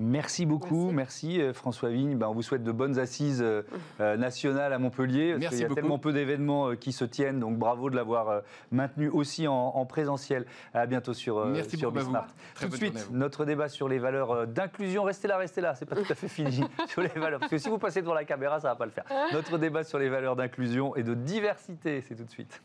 Merci 0.00 0.46
beaucoup, 0.46 0.92
merci, 0.92 1.40
euh, 1.40 1.52
François 1.52 1.90
Vigne. 1.90 2.16
Ben, 2.16 2.28
on 2.28 2.32
vous 2.32 2.42
souhaite 2.42 2.62
de 2.62 2.70
bonnes 2.70 3.00
assises 3.00 3.42
euh, 3.42 3.62
euh, 4.00 4.16
nationales 4.16 4.72
à 4.72 4.78
Montpellier. 4.78 5.36
Parce 5.40 5.56
il 5.56 5.62
y 5.62 5.64
a 5.64 5.68
tellement 5.68 5.98
peu 5.98 6.12
d'événements 6.12 6.76
qui 6.76 6.92
se 6.92 7.04
tiennent, 7.04 7.40
donc 7.40 7.58
bravo 7.58 7.90
de 7.90 7.96
l'avoir 7.96 8.42
maintenu 8.70 9.08
aussi 9.08 9.48
en, 9.48 9.84
présentiel. 9.86 10.46
À 10.72 10.86
bientôt 10.86 11.14
sur, 11.14 11.44
merci 11.46 11.76
sur 11.76 11.90
Bismart. 11.90 12.28
Tout 12.60 12.68
de 12.68 12.76
suite, 12.76 13.08
notre 13.10 13.44
débat 13.44 13.68
sur 13.68 13.88
les 13.88 13.98
valeurs 13.98 14.46
d'inclusion. 14.46 15.02
Restez 15.02 15.26
là, 15.26 15.36
restez 15.36 15.60
là, 15.60 15.74
c'est 15.74 15.86
pas 15.86 15.96
tout 15.96 16.12
à 16.12 16.14
fait 16.14 16.28
fini 16.28 16.60
sur 16.86 17.02
les 17.02 17.08
valeurs. 17.08 17.40
Parce 17.40 17.50
que 17.50 17.58
si 17.58 17.68
vous 17.68 17.78
passez 17.78 18.00
devant 18.00 18.14
la 18.14 18.24
caméra, 18.24 18.60
ça 18.60 18.68
va 18.68 18.76
pas 18.76 18.86
le 18.86 18.92
faire. 18.92 19.04
Notre 19.32 19.58
débat 19.58 19.82
sur 19.82 19.98
les 19.98 20.08
valeurs 20.08 20.36
d'inclusion 20.36 20.94
et 20.94 21.02
de 21.02 21.14
diversité, 21.14 22.02
c'est 22.02 22.14
tout 22.14 22.24
de 22.24 22.30
suite. 22.30 22.62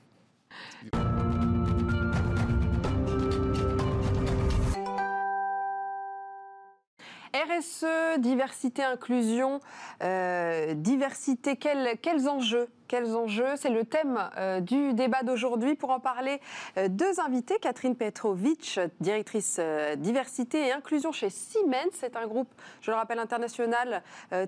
RSE, 7.49 8.19
diversité, 8.19 8.83
inclusion, 8.83 9.59
euh, 10.01 10.73
diversité, 10.75 11.55
quels 11.55 12.29
enjeux? 12.29 12.67
Quels 12.87 13.15
enjeux? 13.15 13.55
C'est 13.55 13.69
le 13.69 13.85
thème 13.85 14.19
euh, 14.37 14.59
du 14.59 14.93
débat 14.93 15.23
d'aujourd'hui. 15.23 15.75
Pour 15.75 15.89
en 15.91 15.99
parler, 15.99 16.39
euh, 16.77 16.87
deux 16.87 17.19
invités. 17.19 17.57
Catherine 17.59 17.95
Petrovic, 17.95 18.79
directrice 18.99 19.57
euh, 19.59 19.95
diversité 19.95 20.67
et 20.67 20.71
inclusion 20.71 21.11
chez 21.11 21.29
Siemens. 21.29 21.91
C'est 21.93 22.15
un 22.15 22.27
groupe, 22.27 22.49
je 22.81 22.91
le 22.91 22.97
rappelle, 22.97 23.19
international, 23.19 24.03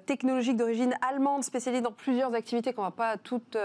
technologique 0.05 0.57
d'origine 0.57 0.95
allemande, 1.01 1.43
spécialisé 1.43 1.81
dans 1.81 1.91
plusieurs 1.91 2.33
activités 2.33 2.73
qu'on 2.73 2.81
ne 2.81 2.87
va 2.87 2.91
pas 2.91 3.17
toutes 3.17 3.57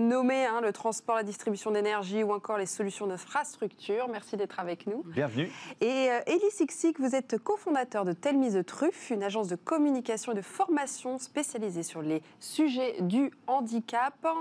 nommer, 0.00 0.46
hein, 0.46 0.60
le 0.60 0.72
transport, 0.72 1.16
la 1.16 1.22
distribution 1.22 1.70
d'énergie 1.70 2.22
ou 2.22 2.32
encore 2.32 2.58
les 2.58 2.66
solutions 2.66 3.06
d'infrastructure. 3.06 4.08
Merci 4.08 4.36
d'être 4.36 4.60
avec 4.60 4.86
nous. 4.86 5.02
Bienvenue. 5.06 5.50
Et 5.80 6.08
Elie 6.26 6.50
Sixic, 6.50 6.98
vous 7.00 7.14
êtes 7.14 7.38
cofondateur 7.38 8.04
de 8.04 8.12
Telmise 8.12 8.54
de 8.54 8.62
Truffe, 8.62 9.10
une 9.10 9.22
agence 9.22 9.48
de 9.48 9.56
communication 9.56 10.32
et 10.32 10.36
de 10.36 10.42
formation 10.42 11.18
spécialisée 11.18 11.82
sur 11.82 12.02
les 12.02 12.22
sujets 12.38 12.96
du 13.00 13.32
handicap 13.46 13.81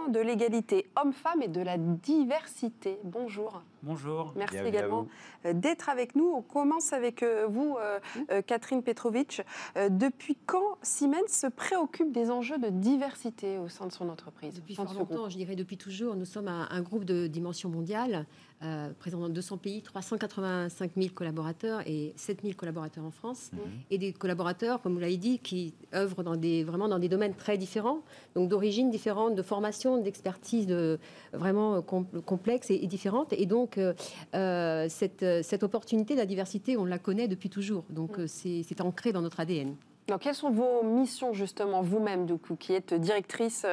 de 0.10 0.20
l'égalité 0.20 0.90
homme-femme 0.96 1.42
et 1.42 1.48
de 1.48 1.62
la 1.62 1.78
diversité. 1.78 3.00
Bonjour. 3.04 3.62
Bonjour. 3.84 4.34
Merci 4.36 4.58
également 4.58 5.08
euh, 5.46 5.54
d'être 5.54 5.90
avec 5.90 6.16
nous. 6.16 6.32
On 6.36 6.42
commence 6.42 6.94
avec 6.94 7.24
euh, 7.24 7.48
vous, 7.50 7.78
euh, 7.80 8.42
Catherine 8.42 8.84
Petrovic. 8.84 9.42
Depuis 9.90 10.38
quand 10.46 10.78
Siemens 10.82 11.28
se 11.30 11.48
préoccupe 11.48 12.12
des 12.12 12.30
enjeux 12.30 12.58
de 12.58 12.70
diversité 12.70 13.58
au 13.58 13.70
sein 13.70 13.88
de 13.88 13.92
son 13.92 14.10
entreprise? 14.10 14.56
Depuis 14.56 14.76
fort 14.76 14.94
longtemps, 14.94 15.30
je 15.30 15.38
dirais 15.38 15.56
depuis 15.56 15.78
toujours. 15.78 16.16
Nous 16.16 16.26
sommes 16.26 16.48
un 16.48 16.82
groupe 16.82 17.06
de 17.06 17.28
dimension 17.28 17.70
mondiale 17.70 18.26
euh, 18.64 18.92
présent 19.00 19.18
dans 19.18 19.30
200 19.30 19.58
pays, 19.58 19.82
385 19.82 20.92
000 20.96 21.10
collaborateurs 21.16 21.82
et 21.88 22.14
7 22.16 22.44
000 22.44 22.54
collaborateurs 22.56 23.04
en 23.04 23.10
France. 23.10 23.50
Mhm. 23.54 23.60
Et 23.90 23.98
des 23.98 24.14
collaborateurs, 24.14 24.84
comme 24.84 24.94
vous 24.94 25.00
l'avez 25.00 25.18
dit, 25.18 25.40
qui 25.40 25.74
œuvrent 25.96 26.22
dans 26.22 26.36
des, 26.36 26.64
vraiment 26.64 26.88
dans 26.88 27.00
des 27.00 27.10
domaines 27.10 27.34
très 27.34 27.58
différents, 27.58 28.02
donc 28.36 28.50
d'origine 28.50 28.92
différente, 28.92 29.34
de 29.34 29.42
formation, 29.42 29.98
d'expertise 29.98 30.68
de, 30.68 31.00
vraiment 31.34 31.82
complexes 31.82 32.70
et, 32.70 32.86
différentes. 32.86 33.34
Et 33.34 33.48
donc, 33.48 33.71
euh, 33.78 33.94
euh, 34.36 34.88
cette, 34.90 35.26
cette 35.44 35.64
opportunité 35.64 36.14
de 36.14 36.20
la 36.20 36.26
diversité, 36.26 36.78
on 36.78 36.86
la 36.86 37.00
connaît 37.00 37.28
depuis 37.28 37.50
toujours. 37.50 37.84
Donc, 37.90 38.18
mhm. 38.18 38.28
c'est 38.28 38.82
ancré 38.82 39.12
dans 39.12 39.22
notre 39.22 39.40
ADN 39.40 39.76
quelles 40.20 40.36
sont 40.36 40.52
vos 40.52 40.84
missions, 40.84 41.34
justement, 41.34 41.82
vous-même, 41.82 42.26
du 42.26 42.36
coup, 42.36 42.56
qui 42.56 42.74
êtes 42.74 42.94
directrice 42.94 43.66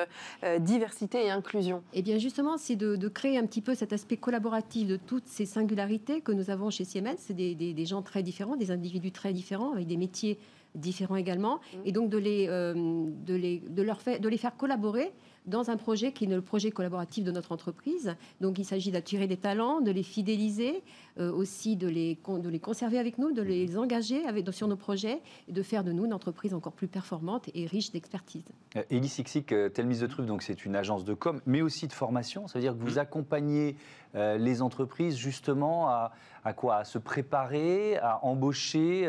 euh, 0.44 0.58
diversité 0.58 1.24
et 1.24 1.30
inclusion? 1.30 1.82
Eh 1.92 2.02
bien, 2.02 2.18
justement, 2.18 2.56
c'est 2.58 2.76
de, 2.76 3.08
créer 3.08 3.38
un 3.38 3.46
petit 3.46 3.62
peu 3.62 3.74
cet 3.74 3.92
aspect 3.92 4.16
collaboratif 4.16 4.86
de 4.86 4.96
toutes 4.96 5.26
ces 5.26 5.46
singularités 5.46 6.20
que 6.20 6.32
nous 6.32 6.50
avons 6.50 6.70
chez 6.70 6.84
Siemens. 6.84 7.16
C'est 7.18 7.34
des, 7.34 7.86
gens 7.86 8.02
très 8.02 8.22
différents, 8.22 8.56
des 8.56 8.70
individus 8.70 9.12
très 9.12 9.32
différents, 9.32 9.72
avec 9.72 9.86
des 9.86 9.96
métiers 9.96 10.38
différents 10.74 11.16
également, 11.16 11.56
mmh. 11.56 11.76
et 11.84 11.92
donc 11.92 12.10
de 12.10 12.18
les, 12.18 12.46
euh, 12.48 12.74
de 12.74 13.34
les, 13.34 13.60
de 13.60 13.82
leur 13.82 13.98
de 14.20 14.28
les 14.28 14.38
faire 14.38 14.56
collaborer 14.56 15.12
dans 15.48 15.70
un 15.70 15.76
projet 15.76 16.12
qui 16.12 16.24
est 16.24 16.28
le 16.28 16.42
projet 16.42 16.70
collaboratif 16.70 17.24
de 17.24 17.32
notre 17.32 17.52
entreprise. 17.52 18.14
Donc 18.40 18.58
il 18.58 18.64
s'agit 18.64 18.90
d'attirer 18.90 19.26
des 19.26 19.36
talents, 19.36 19.80
de 19.80 19.90
les 19.90 20.02
fidéliser, 20.02 20.82
euh, 21.18 21.32
aussi 21.32 21.76
de 21.76 21.88
les, 21.88 22.16
de 22.16 22.48
les 22.48 22.60
conserver 22.60 22.98
avec 22.98 23.18
nous, 23.18 23.32
de 23.32 23.42
les 23.42 23.76
engager 23.76 24.24
avec, 24.26 24.46
sur 24.52 24.68
nos 24.68 24.76
projets 24.76 25.20
et 25.48 25.52
de 25.52 25.62
faire 25.62 25.84
de 25.84 25.92
nous 25.92 26.04
une 26.04 26.12
entreprise 26.12 26.54
encore 26.54 26.74
plus 26.74 26.88
performante 26.88 27.48
et 27.54 27.66
riche 27.66 27.90
d'expertise. 27.90 28.44
Euh, 28.76 28.82
Elie 28.90 29.08
Sixic, 29.08 29.52
euh, 29.52 29.68
Telmise 29.68 30.00
de 30.00 30.06
Truffe, 30.06 30.26
donc 30.26 30.42
c'est 30.42 30.64
une 30.64 30.76
agence 30.76 31.04
de 31.04 31.14
com, 31.14 31.40
mais 31.46 31.62
aussi 31.62 31.88
de 31.88 31.92
formation. 31.92 32.46
Ça 32.46 32.58
veut 32.58 32.62
dire 32.62 32.76
que 32.76 32.82
vous 32.82 32.96
mmh. 32.96 32.98
accompagnez 32.98 33.76
les 34.14 34.62
entreprises 34.62 35.16
justement 35.16 35.88
à, 35.88 36.12
à, 36.44 36.52
quoi? 36.52 36.76
À 36.76 36.84
se 36.84 36.98
préparer, 36.98 37.98
à 37.98 38.24
embaucher 38.24 39.08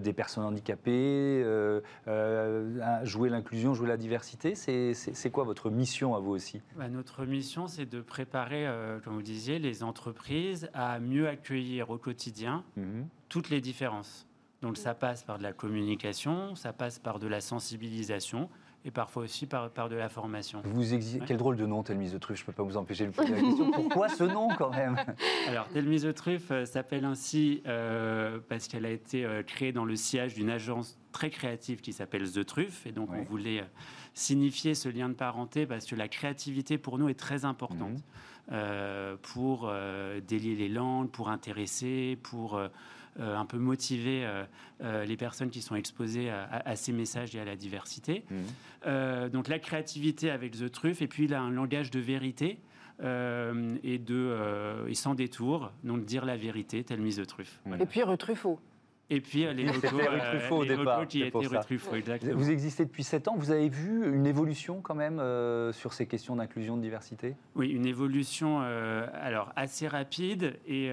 des 0.00 0.12
personnes 0.12 0.44
handicapées, 0.44 1.44
à 2.06 3.04
jouer 3.04 3.30
l'inclusion, 3.30 3.74
jouer 3.74 3.88
la 3.88 3.96
diversité. 3.96 4.54
C'est 4.54 5.30
quoi 5.30 5.44
votre 5.44 5.70
mission 5.70 6.14
à 6.14 6.20
vous 6.20 6.32
aussi? 6.32 6.60
Bah, 6.76 6.88
Notre 6.88 7.24
mission, 7.24 7.68
c'est 7.68 7.86
de 7.86 8.00
préparer, 8.00 8.68
comme 9.04 9.14
vous 9.14 9.22
disiez, 9.22 9.58
les 9.58 9.82
entreprises 9.82 10.68
à 10.74 11.00
mieux 11.00 11.28
accueillir 11.28 11.90
au 11.90 11.98
quotidien 11.98 12.64
mhm. 12.76 13.06
toutes 13.28 13.50
les 13.50 13.60
différences. 13.60 14.26
Donc 14.62 14.76
ça 14.76 14.94
passe 14.94 15.24
par 15.24 15.38
de 15.38 15.42
la 15.42 15.52
communication, 15.52 16.54
ça 16.54 16.72
passe 16.72 16.98
par 16.98 17.18
de 17.18 17.26
la 17.26 17.40
sensibilisation 17.40 18.48
et 18.84 18.90
parfois 18.90 19.22
aussi 19.24 19.46
par, 19.46 19.70
par 19.70 19.88
de 19.88 19.96
la 19.96 20.08
formation. 20.08 20.60
Vous 20.64 20.84
Quel 21.26 21.36
drôle 21.36 21.56
de 21.56 21.66
nom, 21.66 21.82
Telmise 21.82 22.12
de 22.12 22.18
Truffe, 22.18 22.38
je 22.38 22.42
ne 22.42 22.46
peux 22.46 22.52
pas 22.52 22.62
vous 22.62 22.76
empêcher 22.76 23.06
de 23.06 23.12
poser 23.12 23.34
la 23.34 23.40
question. 23.40 23.70
Pourquoi 23.72 24.08
ce 24.08 24.24
nom 24.24 24.48
quand 24.58 24.70
même? 24.70 24.96
Alors, 25.48 25.68
Telmise 25.68 26.02
de 26.02 26.12
Truffe 26.12 26.50
euh, 26.50 26.64
s'appelle 26.64 27.04
ainsi 27.04 27.62
euh, 27.66 28.38
parce 28.48 28.66
qu'elle 28.66 28.84
a 28.84 28.90
été 28.90 29.24
euh, 29.24 29.42
créée 29.42 29.72
dans 29.72 29.84
le 29.84 29.94
sillage 29.94 30.34
d'une 30.34 30.50
agence 30.50 30.98
très 31.12 31.30
créative 31.30 31.80
qui 31.80 31.92
s'appelle 31.92 32.30
The 32.30 32.44
Truffe. 32.44 32.86
Et 32.86 32.92
donc, 32.92 33.10
on 33.12 33.22
voulait 33.22 33.64
signifier 34.14 34.74
ce 34.74 34.88
lien 34.88 35.08
de 35.08 35.14
parenté 35.14 35.66
parce 35.66 35.86
que 35.86 35.94
la 35.94 36.08
créativité 36.08 36.76
pour 36.78 36.98
nous 36.98 37.08
est 37.08 37.18
très 37.18 37.44
importante. 37.44 38.02
Mhm. 38.50 39.18
pour 39.22 39.72
délier 40.26 40.56
les 40.56 40.68
langues, 40.68 41.08
pour 41.10 41.28
intéresser, 41.28 42.18
pour 42.22 42.60
un 43.18 43.44
peu 43.44 43.58
motiver 43.58 44.26
les 44.80 45.16
personnes 45.16 45.50
qui 45.50 45.62
sont 45.62 45.74
exposées 45.74 46.30
à, 46.30 46.76
ces 46.76 46.92
messages 46.92 47.34
et 47.34 47.40
à 47.40 47.44
la 47.44 47.56
diversité. 47.56 48.24
Mmh. 48.30 49.28
donc 49.28 49.48
la 49.48 49.58
créativité 49.58 50.30
avec 50.30 50.52
The 50.52 50.70
Truth, 50.70 51.02
et 51.02 51.08
puis 51.08 51.24
il 51.24 51.34
a 51.34 51.40
un 51.40 51.50
langage 51.50 51.90
de 51.90 52.00
vérité. 52.00 52.58
et, 53.00 53.98
de, 53.98 54.86
et 54.88 54.94
sans 54.94 55.14
détour, 55.14 55.72
donc 55.84 56.04
dire 56.04 56.24
la 56.24 56.36
vérité, 56.36 56.84
telle 56.84 57.00
mise 57.00 57.16
de 57.16 57.24
truffe. 57.24 57.60
Et 57.80 57.86
puis 57.86 58.02
retruffaut. 58.02 58.58
Et 59.12 59.20
puis 59.20 59.44
les 59.54 59.64
locaux, 59.72 60.00
euh, 60.00 60.50
au 60.50 60.64
départ, 60.64 61.06
qui 61.06 61.22
étaient 61.22 61.60
Truffaut, 61.60 61.94
exactement. 61.94 62.34
Vous 62.34 62.50
existez 62.50 62.86
depuis 62.86 63.04
7 63.04 63.28
ans. 63.28 63.34
Vous 63.36 63.50
avez 63.50 63.68
vu 63.68 64.10
une 64.10 64.26
évolution 64.26 64.80
quand 64.80 64.94
même 64.94 65.18
euh, 65.18 65.70
sur 65.72 65.92
ces 65.92 66.06
questions 66.06 66.36
d'inclusion, 66.36 66.78
de 66.78 66.82
diversité? 66.82 67.34
Oui, 67.54 67.68
une 67.68 67.84
évolution 67.84 68.60
euh, 68.62 69.06
alors 69.12 69.52
assez 69.54 69.86
rapide 69.86 70.54
et 70.66 70.90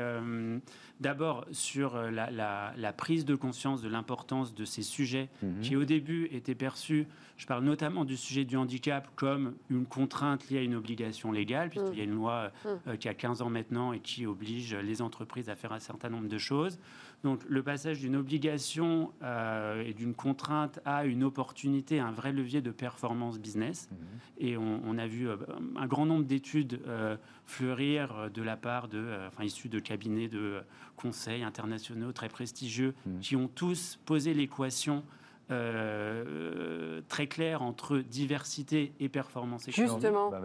d'abord 1.00 1.46
sur 1.52 1.96
la, 2.12 2.94
prise 2.98 3.26
de 3.26 3.36
conscience 3.36 3.82
de 3.82 3.90
l'importance 3.90 4.54
de 4.54 4.66
ces 4.66 4.82
sujets 4.82 5.30
mhm. 5.42 5.62
qui 5.62 5.76
au 5.76 5.86
début 5.86 6.28
étaient 6.32 6.56
perçus, 6.56 7.08
je 7.38 7.46
parle 7.46 7.64
notamment 7.64 8.04
du 8.04 8.18
sujet 8.18 8.44
du 8.44 8.58
handicap 8.58 9.08
comme 9.16 9.56
une 9.70 9.86
contrainte 9.86 10.50
liée 10.50 10.58
à 10.58 10.62
une 10.62 10.76
obligation 10.76 11.32
légale, 11.32 11.70
puisqu'il 11.70 11.98
y 11.98 12.02
a 12.02 12.04
une 12.04 12.16
loi 12.16 12.52
mm. 12.66 12.98
qui 12.98 13.08
a 13.08 13.14
15 13.14 13.42
ans 13.42 13.50
maintenant 13.50 13.94
et 13.94 14.02
qui 14.02 14.26
oblige 14.26 14.76
les 14.76 15.02
entreprises 15.02 15.50
à 15.50 15.56
faire 15.56 15.72
un 15.72 15.80
certain 15.80 16.10
nombre 16.10 16.28
de 16.28 16.38
choses. 16.38 16.80
Donc 17.24 17.42
le 17.48 17.64
passage 17.64 18.00
d'une 18.00 18.16
obligation 18.16 19.12
euh, 19.24 19.84
et 19.86 19.94
d'une 19.94 20.14
contrainte 20.14 20.80
à 20.86 21.06
une 21.06 21.24
opportunité, 21.24 22.00
un 22.00 22.12
vrai 22.12 22.32
levier 22.32 22.62
de 22.62 22.72
performance 22.72 23.40
business. 23.40 23.90
Mhm. 23.92 23.98
Et 24.38 24.58
on, 24.58 24.98
a 24.98 25.08
vu 25.08 25.28
euh, 25.28 25.36
un 25.76 25.86
grand 25.86 26.06
nombre 26.06 26.24
d'études 26.24 26.82
euh, 26.88 27.18
fleurir 27.46 28.30
de 28.34 28.42
la 28.42 28.56
part 28.56 28.88
de, 28.88 29.06
enfin 29.28 29.44
issues 29.44 29.70
de 29.70 29.80
cabinets 29.80 30.30
de 30.30 30.62
conseils 31.02 31.44
internationaux 31.44 32.12
très 32.12 32.30
prestigieux, 32.30 32.94
mhm. 33.06 33.20
qui 33.20 33.36
ont 33.36 33.48
tous 33.48 34.00
posé 34.06 34.34
l'équation 34.34 35.04
euh, 35.52 37.02
très 37.08 37.26
clair 37.26 37.64
entre 37.64 37.98
diversité 37.98 38.94
et 39.00 39.10
performance 39.10 39.68
économique. 39.68 39.94
Justement, 39.94 40.30
bah, 40.30 40.42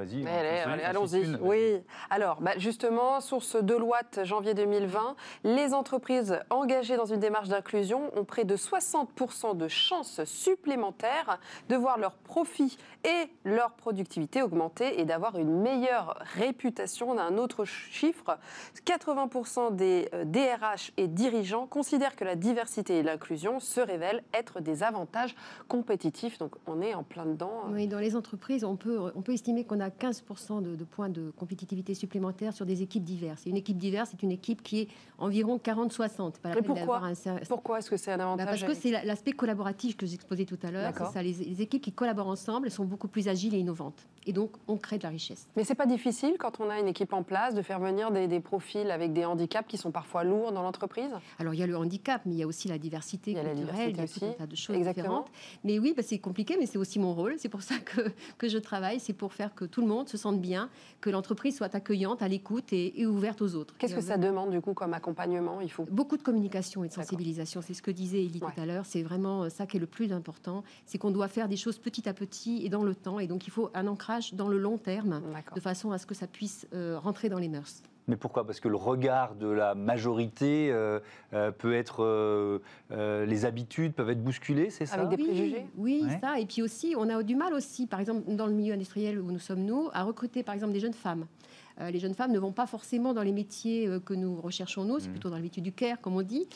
allons-y. 0.82 1.37
Oui. 1.42 1.82
Alors, 2.08 2.40
bah, 2.40 2.52
justement, 2.56 3.20
source 3.20 3.56
Deloitte, 3.56 4.20
janvier 4.25 4.54
2020, 4.54 5.14
les 5.44 5.75
entreprises 5.75 6.40
engagées 6.49 6.96
dans 6.96 7.04
une 7.04 7.20
démarche 7.20 7.49
d'inclusion 7.49 8.11
ont 8.18 8.25
près 8.25 8.44
de 8.44 8.56
60% 8.56 9.54
de 9.58 9.68
chances 9.68 10.25
supplémentaires 10.25 11.38
de 11.68 11.76
voir 11.76 11.99
leur 11.99 12.14
profit 12.14 12.78
et 13.04 13.30
leur 13.44 13.73
productivité 13.73 14.40
augmenter 14.40 14.99
et 15.00 15.04
d'avoir 15.04 15.38
une 15.38 15.61
meilleure 15.61 16.18
réputation. 16.34 17.14
d'un 17.14 17.37
autre 17.37 17.66
chiffre, 17.66 18.38
80% 18.87 19.76
des 19.76 20.08
DRH 20.25 20.92
euh, 20.99 21.02
et 21.02 21.08
dirigeants 21.08 21.66
considèrent 21.66 22.16
que 22.16 22.25
la 22.25 22.37
diversité 22.37 22.99
et 22.99 23.02
l'inclusion 23.02 23.61
se 23.61 23.82
révèlent 23.82 24.25
être 24.32 24.61
des 24.61 24.82
avantages 24.82 24.93
avantage 24.94 25.34
compétitif. 25.68 26.38
Donc 26.38 26.54
on 26.66 26.80
est 26.80 26.94
en 26.94 27.02
plein 27.02 27.26
dedans. 27.26 27.64
Oui, 27.70 27.86
dans 27.86 27.98
les 27.98 28.16
entreprises, 28.16 28.64
on 28.64 28.76
peut, 28.76 29.12
on 29.14 29.22
peut 29.22 29.32
estimer 29.32 29.64
qu'on 29.64 29.80
a 29.80 29.88
15% 29.88 30.62
de, 30.62 30.84
points 30.84 31.08
de 31.08 31.32
compétitivité 31.36 31.94
supplémentaires 31.94 32.52
sur 32.52 32.66
des 32.66 32.82
équipes 32.82 33.04
diverses. 33.04 33.46
Et 33.46 33.50
une 33.50 33.56
équipe 33.56 33.78
diverse, 33.78 34.10
c'est 34.12 34.22
une 34.22 34.32
équipe 34.32 34.62
qui 34.62 34.80
est 34.80 34.88
environ 35.18 35.56
40-60. 35.56 36.34
Mais 36.44 36.62
pourquoi 36.62 37.02
Pourquoi 37.48 37.78
est-ce 37.78 37.90
que 37.90 37.96
c'est 37.96 38.12
un 38.12 38.18
bah, 38.18 38.24
avantage 38.24 38.46
Parce 38.46 38.64
que 38.64 38.74
c'est 38.74 38.90
l'aspect 39.04 39.32
collaboratif 39.32 39.96
que 39.96 40.06
j'exposais 40.06 40.44
tout 40.44 40.58
à 40.62 40.70
l'heure. 40.70 40.92
les, 41.16 41.32
les, 41.32 41.62
équipes 41.62 41.82
qui 41.82 41.92
collaborent 41.92 42.28
ensemble 42.28 42.70
sont 42.70 42.84
beaucoup 42.84 43.08
plus 43.08 43.28
agiles 43.28 43.54
et 43.54 43.58
innovantes. 43.58 44.06
Et 44.26 44.33
donc, 44.33 44.52
on 44.69 44.76
crée 44.76 44.99
de 44.99 45.02
la 45.02 45.11
richesse. 45.11 45.49
Mais 45.57 45.64
c'est 45.64 45.75
pas 45.75 45.87
difficile 45.87 46.35
quand 46.38 46.61
on 46.61 46.71
a 46.71 46.78
une 46.78 46.88
équipe 46.88 47.12
en 47.12 47.23
place 47.23 47.54
de 47.54 47.62
faire 47.62 47.81
venir 47.81 48.11
des, 48.11 48.26
des 48.26 48.40
profils 48.40 48.90
avec 48.90 49.12
des 49.12 49.25
handicaps 49.25 49.69
qui 49.69 49.76
sont 49.76 49.90
parfois 49.90 50.25
lourds 50.25 50.52
dans 50.52 50.62
l'entreprise? 50.62 51.11
Alors, 51.38 51.54
il 51.54 51.61
y 51.61 51.62
a 51.62 51.66
le 51.66 51.76
handicap, 51.76 52.23
mais 52.26 52.35
il 52.35 52.38
y 52.38 52.43
a 52.43 52.47
aussi 52.47 52.69
la 52.69 52.78
diversité 52.78 53.33
il 53.33 53.37
y 53.37 53.40
a 53.40 53.45
culturelle, 53.45 53.78
la 53.78 53.93
diversité 53.93 54.26
il 54.26 54.28
y 54.28 54.33
a 54.33 54.35
tout 54.37 54.43
un 54.43 54.47
tas 54.47 54.50
de 54.50 54.57
choses 54.57 54.75
mais 55.64 55.78
oui, 55.78 55.95
bah, 55.97 56.02
c'est 56.02 56.19
compliqué, 56.19 56.57
mais 56.59 56.66
c'est 56.66 56.78
aussi 56.78 56.99
mon 56.99 57.14
rôle. 57.14 57.35
C'est 57.38 57.49
pour 57.49 57.62
ça 57.62 57.76
que, 57.78 58.00
que 58.38 58.49
je 58.49 58.59
travaille. 58.59 59.00
C'est 59.00 59.12
pour 59.12 59.33
faire 59.33 59.54
que 59.54 59.64
tout 59.64 59.81
le 59.81 59.87
monde 59.87 60.09
se 60.09 60.16
sente 60.16 60.40
bien, 60.40 60.69
que 61.00 61.11
l'entreprise 61.11 61.57
soit 61.57 61.75
accueillante, 61.75 62.23
à 62.23 62.28
l'écoute 62.28 62.73
et, 62.73 63.07
ouverte 63.07 63.43
aux 63.43 63.54
autres. 63.54 63.75
Qu'est-ce 63.78 63.95
que 63.95 64.00
ça 64.00 64.16
demande 64.16 64.50
du 64.50 64.61
coup 64.61 64.73
comme 64.73 64.95
accompagnement 64.95 65.61
Il 65.61 65.71
faut? 65.71 65.85
Beaucoup 65.90 66.16
de 66.16 66.23
communication 66.23 66.85
et 66.85 66.88
de 66.88 66.92
sensibilisation. 66.92 67.61
C'est 67.62 67.75
ce 67.75 67.83
que 67.83 67.90
disait 67.90 68.25
Elie 68.25 68.40
tout 68.40 68.61
à 68.61 68.66
l'heure. 68.66 68.87
C'est 68.87 69.03
vraiment 69.03 69.48
ça 69.51 69.66
qui 69.66 69.77
est 69.77 69.81
le 69.81 69.87
plus 69.87 70.12
important. 70.12 70.64
C'est 70.87 70.98
qu'on 70.98 71.11
doit 71.11 71.29
faire 71.29 71.48
des 71.48 71.57
choses 71.57 71.79
petit 71.79 72.09
à 72.09 72.14
petit 72.14 72.64
et 72.64 72.68
dans 72.68 72.83
le 72.83 72.94
temps. 72.94 73.18
Et 73.18 73.27
donc 73.27 73.46
il 73.46 73.51
faut 73.51 73.70
un 73.75 73.87
ancrage 73.87 74.13
dans 74.33 74.48
le 74.48 74.59
long 74.59 74.79
terme, 74.79 75.22
de 75.55 75.61
façon 75.61 75.92
à 75.92 75.98
ce 75.98 76.07
que 76.07 76.14
ça 76.14 76.27
puisse 76.27 76.66
euh, 76.72 76.98
rentrer 76.98 77.29
dans 77.29 77.38
les 77.38 77.48
mœurs. 77.48 77.83
Mais 78.07 78.16
pourquoi? 78.16 78.46
Parce 78.46 78.61
que 78.61 78.68
le 78.68 78.77
regard 78.77 79.35
de 79.35 79.46
la 79.46 79.74
majorité 79.74 80.70
euh, 80.70 81.00
euh, 81.33 81.50
peut 81.50 81.74
être. 81.74 82.05
Euh, 82.05 83.24
les 83.27 83.44
habitudes 83.44 83.94
peuvent 83.94 84.11
être 84.11 84.22
bousculées, 84.22 84.70
c'est 84.70 84.87
ça? 84.87 84.96
Avec 84.96 85.18
des 85.18 85.24
préjugés 85.24 85.66
Oui, 85.77 86.05
ça. 86.20 86.38
Et 86.38 86.46
puis 86.46 86.62
aussi, 86.62 86.94
on 86.98 87.09
a 87.09 87.22
du 87.22 87.35
mal 87.35 87.55
aussi, 87.55 87.87
par 87.87 88.00
exemple, 88.00 88.22
dans 88.35 88.46
le 88.46 88.53
milieu 88.53 88.74
industriel 88.74 89.18
où 89.18 89.31
nous 89.31 89.38
sommes, 89.38 89.64
nous, 89.64 89.88
à 89.92 90.03
recruter, 90.05 90.42
par 90.42 90.55
exemple, 90.55 90.72
des 90.72 90.81
jeunes 90.81 90.92
femmes. 90.92 91.27
Les 91.80 91.98
jeunes 91.98 92.14
femmes 92.14 92.32
ne 92.32 92.38
vont 92.38 92.52
pas 92.52 92.66
forcément 92.66 93.14
dans 93.14 93.22
les 93.22 93.32
métiers 93.32 93.88
que 94.04 94.14
nous 94.14 94.40
recherchons, 94.40 94.84
nous, 94.84 95.00
c'est 95.00 95.08
mmh. 95.08 95.12
plutôt 95.12 95.30
dans 95.30 95.37
les 95.37 95.42
métiers 95.42 95.62
du 95.62 95.72
care, 95.72 96.00
comme 96.00 96.16
on 96.16 96.22
dit. 96.22 96.46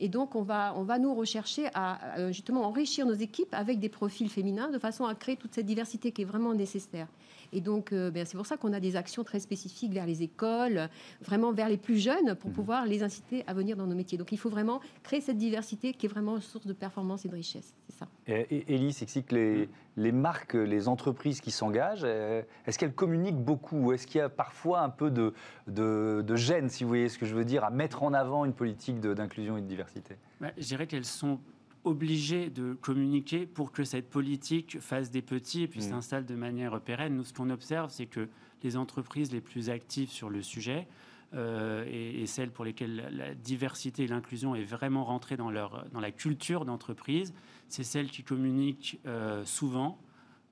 Et 0.00 0.08
donc, 0.08 0.34
on 0.36 0.42
va, 0.42 0.74
on 0.76 0.84
va 0.84 0.98
nous 0.98 1.14
rechercher 1.14 1.68
à 1.74 2.30
justement 2.30 2.64
enrichir 2.64 3.04
nos 3.06 3.14
équipes 3.14 3.52
avec 3.52 3.80
des 3.80 3.88
profils 3.88 4.28
féminins 4.28 4.70
de 4.70 4.78
façon 4.78 5.04
à 5.04 5.14
créer 5.14 5.36
toute 5.36 5.54
cette 5.54 5.66
diversité 5.66 6.12
qui 6.12 6.22
est 6.22 6.26
vraiment 6.26 6.54
nécessaire. 6.54 7.08
Et 7.52 7.60
donc, 7.60 7.92
euh, 7.92 8.10
ben, 8.10 8.24
c'est 8.24 8.36
pour 8.36 8.46
ça 8.46 8.56
qu'on 8.56 8.72
a 8.72 8.80
des 8.80 8.96
actions 8.96 9.24
très 9.24 9.40
spécifiques 9.40 9.92
vers 9.92 10.06
les 10.06 10.22
écoles, 10.22 10.88
vraiment 11.22 11.52
vers 11.52 11.68
les 11.68 11.76
plus 11.76 11.98
jeunes, 11.98 12.34
pour 12.34 12.50
mhm. 12.50 12.56
pouvoir 12.56 12.86
les 12.86 13.02
inciter 13.02 13.44
à 13.46 13.54
venir 13.54 13.76
dans 13.76 13.86
nos 13.86 13.94
métiers. 13.94 14.18
Donc, 14.18 14.32
il 14.32 14.38
faut 14.38 14.50
vraiment 14.50 14.80
créer 15.02 15.20
cette 15.20 15.38
diversité 15.38 15.92
qui 15.92 16.06
est 16.06 16.08
vraiment 16.08 16.36
une 16.36 16.42
source 16.42 16.66
de 16.66 16.72
performance 16.72 17.24
et 17.24 17.28
de 17.28 17.34
richesse. 17.34 17.74
C'est 17.88 17.98
ça. 17.98 18.08
Et, 18.26 18.74
Elie, 18.74 18.92
c'est 18.92 19.22
que 19.22 19.34
les, 19.34 19.68
les 19.96 20.12
marques, 20.12 20.54
les 20.54 20.88
entreprises 20.88 21.40
qui 21.40 21.50
s'engagent, 21.50 22.02
euh, 22.04 22.42
est-ce 22.66 22.78
qu'elles 22.78 22.94
communiquent 22.94 23.42
beaucoup 23.42 23.92
Est-ce 23.92 24.06
qu'il 24.06 24.18
y 24.18 24.22
a 24.22 24.28
parfois 24.28 24.80
un 24.80 24.90
peu 24.90 25.10
de, 25.10 25.32
de, 25.66 26.36
gêne, 26.36 26.68
si 26.68 26.84
vous 26.84 26.88
voyez 26.88 27.08
ce 27.08 27.18
que 27.18 27.26
je 27.26 27.34
veux 27.34 27.44
dire, 27.44 27.64
à 27.64 27.70
mettre 27.70 28.02
en 28.02 28.12
avant 28.12 28.44
une 28.44 28.52
politique 28.52 29.00
d'inclusion 29.00 29.56
et 29.56 29.60
de 29.60 29.66
diversité? 29.66 30.16
Bah, 30.40 30.48
Je 30.56 30.66
dirais 30.66 30.86
qu'elles 30.86 31.04
sont 31.04 31.38
obligés 31.84 32.50
de 32.50 32.74
communiquer 32.74 33.46
pour 33.46 33.72
que 33.72 33.84
cette 33.84 34.10
politique 34.10 34.80
fasse 34.80 35.10
des 35.10 35.22
petits 35.22 35.62
et 35.62 35.68
puis 35.68 35.80
mmh. 35.80 35.90
s'installe 35.90 36.26
de 36.26 36.34
manière 36.34 36.80
pérenne. 36.80 37.16
Nous, 37.16 37.24
ce 37.24 37.32
qu'on 37.32 37.50
observe, 37.50 37.90
c'est 37.90 38.06
que 38.06 38.28
les 38.62 38.76
entreprises 38.76 39.32
les 39.32 39.40
plus 39.40 39.70
actives 39.70 40.10
sur 40.10 40.30
le 40.30 40.42
sujet 40.42 40.88
euh, 41.34 41.84
et, 41.86 42.26
celles 42.26 42.50
pour 42.50 42.64
lesquelles 42.64 43.08
la, 43.12 43.34
diversité 43.34 44.04
et 44.04 44.06
l'inclusion 44.06 44.54
est 44.54 44.64
vraiment 44.64 45.04
rentrée 45.04 45.36
dans, 45.36 45.50
leur, 45.50 45.86
dans 45.92 46.00
la 46.00 46.10
culture 46.10 46.64
d'entreprise, 46.64 47.34
c'est 47.68 47.84
celles 47.84 48.08
qui 48.08 48.22
communiquent 48.22 48.98
euh, 49.06 49.44
souvent, 49.44 50.00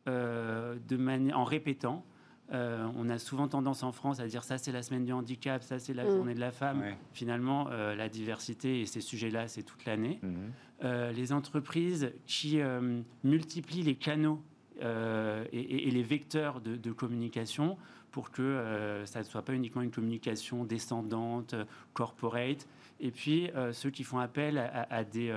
euh, 0.06 0.76
de 0.86 1.32
en 1.32 1.44
répétant. 1.44 2.04
On 2.52 3.08
a 3.08 3.18
souvent 3.18 3.48
tendance 3.48 3.82
en 3.82 3.92
France 3.92 4.20
à 4.20 4.26
dire 4.26 4.44
ça 4.44 4.58
c'est 4.58 4.72
la 4.72 4.82
semaine 4.82 5.04
du 5.04 5.12
handicap, 5.12 5.62
ça 5.62 5.78
c'est 5.78 5.94
la 5.94 6.04
mmh. 6.04 6.10
journée 6.10 6.34
de 6.34 6.40
la 6.40 6.52
femme. 6.52 6.82
Finalement, 7.12 7.68
la 7.68 8.08
diversité 8.08 8.80
et 8.80 8.86
ces 8.86 9.00
sujets-là, 9.00 9.48
c'est 9.48 9.62
toute 9.62 9.84
l'année. 9.84 10.20
Mmh. 10.22 10.34
Euh, 10.84 11.10
les 11.12 11.32
entreprises 11.32 12.12
qui 12.26 12.60
euh, 12.60 13.00
multiplient 13.24 13.82
les 13.82 13.94
canaux 13.94 14.42
euh, 14.82 15.46
et, 15.50 15.90
les 15.90 16.02
vecteurs 16.02 16.60
de, 16.60 16.92
communication 16.92 17.78
pour 18.10 18.30
que 18.30 19.02
ça 19.04 19.20
ne 19.20 19.24
soit 19.24 19.42
pas 19.42 19.54
uniquement 19.54 19.82
une 19.82 19.90
communication 19.90 20.64
descendante, 20.64 21.54
corporate, 21.92 22.66
et 22.98 23.10
puis 23.10 23.50
ceux 23.72 23.90
qui 23.90 24.04
font 24.04 24.18
appel 24.18 24.58
à, 24.58 25.04
des 25.04 25.30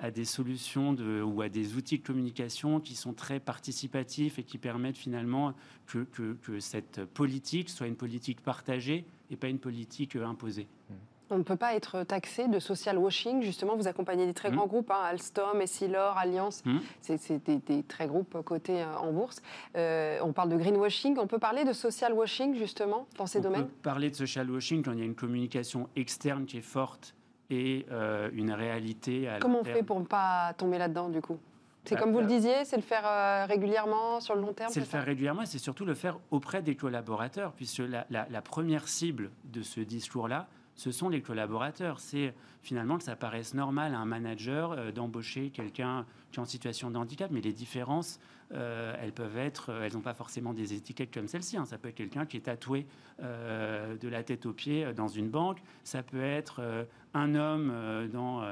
à 0.00 0.10
des 0.10 0.24
solutions 0.24 0.92
de, 0.92 1.22
ou 1.22 1.42
à 1.42 1.48
des 1.48 1.74
outils 1.74 1.98
de 1.98 2.06
communication 2.06 2.80
qui 2.80 2.94
sont 2.94 3.12
très 3.12 3.40
participatifs 3.40 4.38
et 4.38 4.42
qui 4.42 4.58
permettent 4.58 4.98
finalement 4.98 5.54
que, 5.86 6.06
que, 6.12 6.60
cette 6.60 7.04
politique 7.04 7.70
soit 7.70 7.86
une 7.86 7.96
politique 7.96 8.40
partagée 8.40 9.04
et 9.30 9.36
pas 9.36 9.48
une 9.48 9.58
politique 9.58 10.16
imposée. 10.16 10.68
Mmh. 10.90 10.94
On 11.30 11.36
ne 11.36 11.42
peut 11.42 11.56
pas 11.56 11.74
être 11.74 12.04
taxé 12.04 12.48
de 12.48 12.58
social 12.58 12.96
washing. 12.96 13.42
Justement, 13.42 13.76
vous 13.76 13.86
accompagnez 13.86 14.24
des 14.24 14.32
très 14.32 14.50
mmh. 14.50 14.56
grands 14.56 14.66
groupes, 14.66 14.90
hein, 14.90 15.02
Alstom, 15.04 15.60
Essilor, 15.60 16.16
Alliance. 16.16 16.64
Mmh. 16.64 16.78
C'est 17.02 17.44
des, 17.44 17.82
très 17.82 18.06
groupes 18.06 18.42
cotés 18.44 18.82
euh, 18.82 18.96
en 18.96 19.12
bourse. 19.12 19.42
Euh, 19.76 20.18
on 20.22 20.32
parle 20.32 20.48
de 20.48 20.56
greenwashing. 20.56 21.18
On 21.18 21.26
peut 21.26 21.38
parler 21.38 21.64
de 21.64 21.74
social 21.74 22.14
washing, 22.14 22.54
justement, 22.54 23.06
dans 23.18 23.26
ces 23.26 23.40
domaines 23.40 23.62
On 23.62 23.66
peut 23.66 23.82
parler 23.82 24.10
de 24.10 24.16
social 24.16 24.50
washing 24.50 24.82
quand 24.82 24.92
il 24.92 25.00
y 25.00 25.02
a 25.02 25.04
une 25.04 25.14
communication 25.14 25.88
externe 25.96 26.46
qui 26.46 26.58
est 26.58 26.62
forte 26.62 27.14
et 27.50 27.86
euh, 27.90 28.30
une 28.32 28.52
réalité 28.52 29.28
à 29.28 29.38
Comment 29.38 29.60
on 29.60 29.64
fait 29.64 29.82
pour 29.82 30.00
ne 30.00 30.04
pas 30.04 30.52
tomber 30.54 30.78
là-dedans, 30.78 31.08
du 31.08 31.20
coup? 31.20 31.38
C'est 31.84 31.94
bah, 31.94 32.02
comme 32.02 32.12
vous 32.12 32.20
le 32.20 32.26
disiez, 32.26 32.64
c'est 32.64 32.76
le 32.76 32.82
faire 32.82 33.48
régulièrement 33.48 34.20
sur 34.20 34.34
le 34.34 34.42
long 34.42 34.52
terme 34.52 34.70
C'est 34.70 34.80
le 34.80 34.86
faire 34.86 35.04
régulièrement, 35.04 35.46
c'est 35.46 35.58
surtout 35.58 35.86
le 35.86 35.94
faire 35.94 36.18
auprès 36.30 36.60
des 36.60 36.74
collaborateurs, 36.74 37.52
puisque 37.52 37.82
la 38.10 38.42
première 38.42 38.88
cible 38.88 39.30
de 39.44 39.62
ce 39.62 39.80
discours-là, 39.80 40.48
ce 40.78 40.92
sont 40.92 41.08
les 41.08 41.20
collaborateurs. 41.20 41.98
C'est 41.98 42.32
finalement 42.62 42.98
que 42.98 43.04
ça 43.04 43.16
paraisse 43.16 43.52
normal 43.52 43.94
à 43.94 43.98
un 43.98 44.04
manager 44.04 44.72
euh, 44.72 44.92
d'embaucher 44.92 45.50
quelqu'un 45.50 46.06
qui 46.30 46.38
est 46.38 46.42
en 46.42 46.46
situation 46.46 46.90
de 46.90 46.96
handicap, 46.96 47.30
mais 47.32 47.40
les 47.40 47.52
différences 47.52 48.20
elles 48.50 49.12
peuvent 49.12 49.36
être, 49.36 49.70
elles 49.82 49.92
n'ont 49.92 50.00
pas 50.00 50.14
forcément 50.14 50.52
des 50.52 50.74
étiquettes 50.74 51.12
comme 51.12 51.28
celle-ci. 51.28 51.56
Hein. 51.56 51.66
Ça 51.66 51.78
peut 51.78 51.88
être 51.88 51.94
quelqu'un 51.94 52.26
qui 52.26 52.36
est 52.36 52.46
tatoué 52.46 52.86
de 53.20 54.08
la 54.08 54.22
tête 54.22 54.46
aux 54.46 54.52
pieds 54.52 54.92
dans 54.94 55.08
une 55.08 55.28
banque. 55.28 55.58
Ça 55.84 56.02
peut 56.02 56.22
être 56.22 56.86
un 57.14 57.34
homme 57.34 58.08
dans 58.12 58.42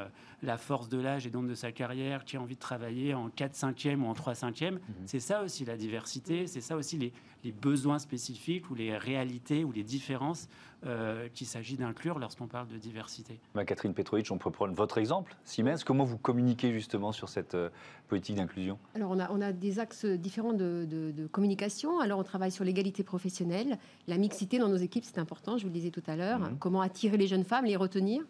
la 0.43 0.59
force 0.59 0.89
de 0.89 0.99
l'âge 0.99 1.27
et 1.27 1.31
donc 1.31 1.47
de 1.47 1.55
sa 1.55 1.73
carrière 1.73 2.25
qui 2.25 2.37
a 2.37 2.41
envie 2.41 2.55
de 2.55 2.61
travailler 2.61 3.15
en 3.15 3.29
4 3.31 3.55
5 3.55 3.89
ou 3.99 4.05
en 4.05 4.15
3 4.15 4.35
5 4.35 4.63
e 4.63 4.79
C'est 5.07 5.21
ça 5.21 5.43
aussi 5.43 5.65
la 5.65 5.77
diversité, 5.77 6.47
c'est 6.47 6.61
ça 6.61 6.77
aussi 6.77 6.99
les, 6.99 7.13
les 7.45 7.53
besoins 7.53 7.99
spécifiques 7.99 8.71
ou 8.71 8.75
les 8.75 8.97
réalités 8.97 9.65
ou 9.65 9.73
les 9.73 9.85
différences 9.85 10.49
euh, 10.85 11.29
qu'il 11.33 11.47
s'agit 11.47 11.77
d'inclure 11.77 12.19
lorsqu'on 12.19 12.49
parle 12.49 12.69
de 12.69 12.77
diversité. 12.77 13.41
Bah, 13.55 13.65
Catherine 13.65 13.95
Petrovic, 13.95 14.31
on 14.31 14.39
peut 14.39 14.51
prendre 14.51 14.75
votre 14.75 14.99
exemple. 14.99 15.35
Siemens, 15.45 15.85
comment 15.85 16.05
vous 16.05 16.19
communiquez 16.19 16.73
justement 16.73 17.13
sur 17.13 17.29
cette 17.29 17.55
euh, 17.55 17.71
politique 18.09 18.37
d'inclusion? 18.37 18.79
Alors 18.95 19.11
on 19.11 19.19
a, 19.19 19.31
on 19.31 19.41
a, 19.41 19.53
des 19.53 19.79
axes 19.87 20.05
différents 20.05 20.53
de, 20.53 21.29
communication. 21.31 22.01
Alors 22.01 22.19
on 22.19 22.25
travaille 22.25 22.51
sur 22.51 22.65
l'égalité 22.65 23.05
professionnelle, 23.05 23.79
la 24.09 24.19
mixité 24.19 24.59
dans 24.59 24.69
nos 24.69 24.77
équipes, 24.77 25.05
c'est 25.05 25.19
important, 25.19 25.59
je 25.59 25.63
vous 25.63 25.69
le 25.69 25.75
disais 25.75 25.91
tout 25.91 26.03
à 26.07 26.17
l'heure. 26.17 26.41
Mhm. 26.41 26.59
Comment 26.59 26.81
attirer 26.81 27.17
les 27.17 27.27
jeunes 27.27 27.45
femmes, 27.45 27.65
les 27.65 27.77
retenir. 27.77 28.23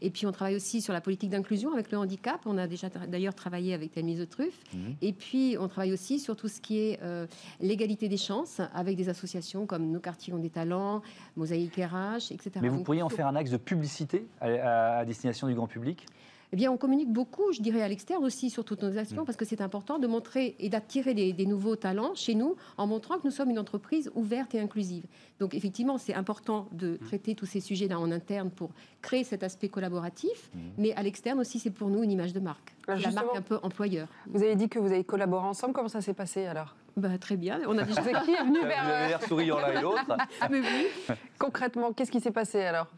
Et 0.00 0.10
puis 0.10 0.26
on 0.26 0.32
travaille 0.32 0.56
aussi 0.56 0.80
sur 0.80 0.92
la 0.92 1.00
politique 1.00 1.30
d'inclusion 1.30 1.72
avec 1.72 1.90
le 1.90 1.98
handicap. 1.98 2.40
On 2.46 2.58
a 2.58 2.66
déjà 2.66 2.88
d'ailleurs 3.08 3.34
travaillé 3.34 3.74
avec 3.74 3.92
Tamise 3.92 4.20
de 4.20 4.24
Truffe. 4.24 4.60
Mhm. 4.72 4.96
Et 5.02 5.12
puis 5.12 5.56
on 5.58 5.66
travaille 5.68 5.92
aussi 5.92 6.20
sur 6.20 6.36
tout 6.36 6.48
ce 6.48 6.60
qui 6.60 6.78
est 6.78 7.00
euh, 7.02 7.26
l'égalité 7.60 8.08
des 8.08 8.16
chances 8.16 8.60
avec 8.72 8.96
des 8.96 9.08
associations 9.08 9.66
comme 9.66 9.90
Nos 9.90 10.00
quartiers 10.00 10.32
ont 10.32 10.38
des 10.38 10.50
talents, 10.50 11.02
Mosaïque 11.36 11.76
RH, 11.76 12.32
etc. 12.32 12.50
Mais 12.62 12.68
vous 12.68 12.82
pourriez 12.82 13.02
en 13.02 13.08
faire 13.08 13.26
un 13.26 13.36
axe 13.36 13.50
de 13.50 13.56
publicité 13.56 14.26
à, 14.40 15.04
destination 15.04 15.48
du 15.48 15.54
grand 15.54 15.66
public? 15.66 16.06
Eh 16.52 16.56
bien, 16.56 16.72
on 16.72 16.76
communique 16.76 17.12
beaucoup, 17.12 17.52
je 17.52 17.62
dirais, 17.62 17.82
à 17.82 17.88
l'externe 17.88 18.24
aussi 18.24 18.50
sur 18.50 18.64
toutes 18.64 18.82
nos 18.82 18.98
actions, 18.98 19.22
mm. 19.22 19.24
parce 19.24 19.36
que 19.36 19.44
c'est 19.44 19.60
important 19.60 19.98
de 19.98 20.06
montrer 20.06 20.56
et 20.58 20.68
d'attirer 20.68 21.14
des, 21.14 21.46
nouveaux 21.46 21.76
talents 21.76 22.14
chez 22.14 22.34
nous 22.34 22.56
en 22.76 22.86
montrant 22.86 23.18
que 23.18 23.24
nous 23.24 23.30
sommes 23.30 23.50
une 23.50 23.58
entreprise 23.58 24.10
ouverte 24.14 24.54
et 24.54 24.60
inclusive. 24.60 25.04
Donc, 25.38 25.54
effectivement, 25.54 25.96
c'est 25.96 26.14
important 26.14 26.68
de 26.72 26.92
mm. 26.92 26.98
traiter 26.98 27.34
tous 27.34 27.46
ces 27.46 27.60
sujets-là 27.60 27.98
en 28.00 28.10
interne 28.10 28.50
pour 28.50 28.70
créer 29.00 29.24
cet 29.24 29.42
aspect 29.42 29.68
collaboratif, 29.68 30.50
mm. 30.52 30.58
mais 30.78 30.92
à 30.94 31.02
l'externe 31.02 31.38
aussi, 31.38 31.58
c'est 31.58 31.70
pour 31.70 31.88
nous 31.88 32.02
une 32.02 32.10
image 32.10 32.32
de 32.32 32.40
marque. 32.40 32.74
la 32.88 33.10
marque 33.10 33.36
un 33.36 33.42
peu 33.42 33.58
employeur. 33.62 34.08
Vous 34.26 34.42
avez 34.42 34.56
dit 34.56 34.68
que 34.68 34.78
vous 34.78 34.90
avez 34.92 35.04
collaboré 35.04 35.46
ensemble. 35.46 35.72
Comment 35.72 35.88
ça 35.88 36.00
s'est 36.00 36.14
passé 36.14 36.46
alors? 36.46 36.74
Bah, 36.96 37.18
très 37.18 37.36
bien. 37.36 37.60
On 37.66 37.78
a 37.78 37.84
déjà 37.84 38.02
qui 38.02 38.32
est 38.32 38.44
venu 38.44 38.60
vers. 38.66 38.84
Vous 38.84 38.90
avez 38.90 39.08
l'air 39.08 39.22
souriant 39.22 39.58
l'un 39.58 39.72
et 39.72 39.80
l'autre. 39.80 40.04
ah, 40.40 40.48
mais 40.50 40.60
oui. 40.60 41.14
Concrètement, 41.38 41.92
qu'est-ce 41.92 42.10
qui 42.10 42.20
s'est 42.20 42.32
passé 42.32 42.60
alors? 42.62 42.88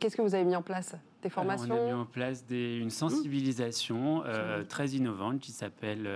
Qu'est-ce 0.00 0.16
que 0.16 0.22
vous 0.22 0.34
avez 0.34 0.44
mis 0.44 0.56
en 0.56 0.62
place? 0.62 0.94
Des 1.26 1.30
formations 1.30 1.74
On 1.74 1.82
a 1.82 1.86
mis 1.86 1.92
en 1.92 2.04
place 2.04 2.46
des, 2.46 2.76
une 2.76 2.90
sensibilisation 2.90 4.22
euh, 4.26 4.62
très 4.62 4.90
innovante 4.90 5.40
qui 5.40 5.50
s'appelle. 5.50 6.08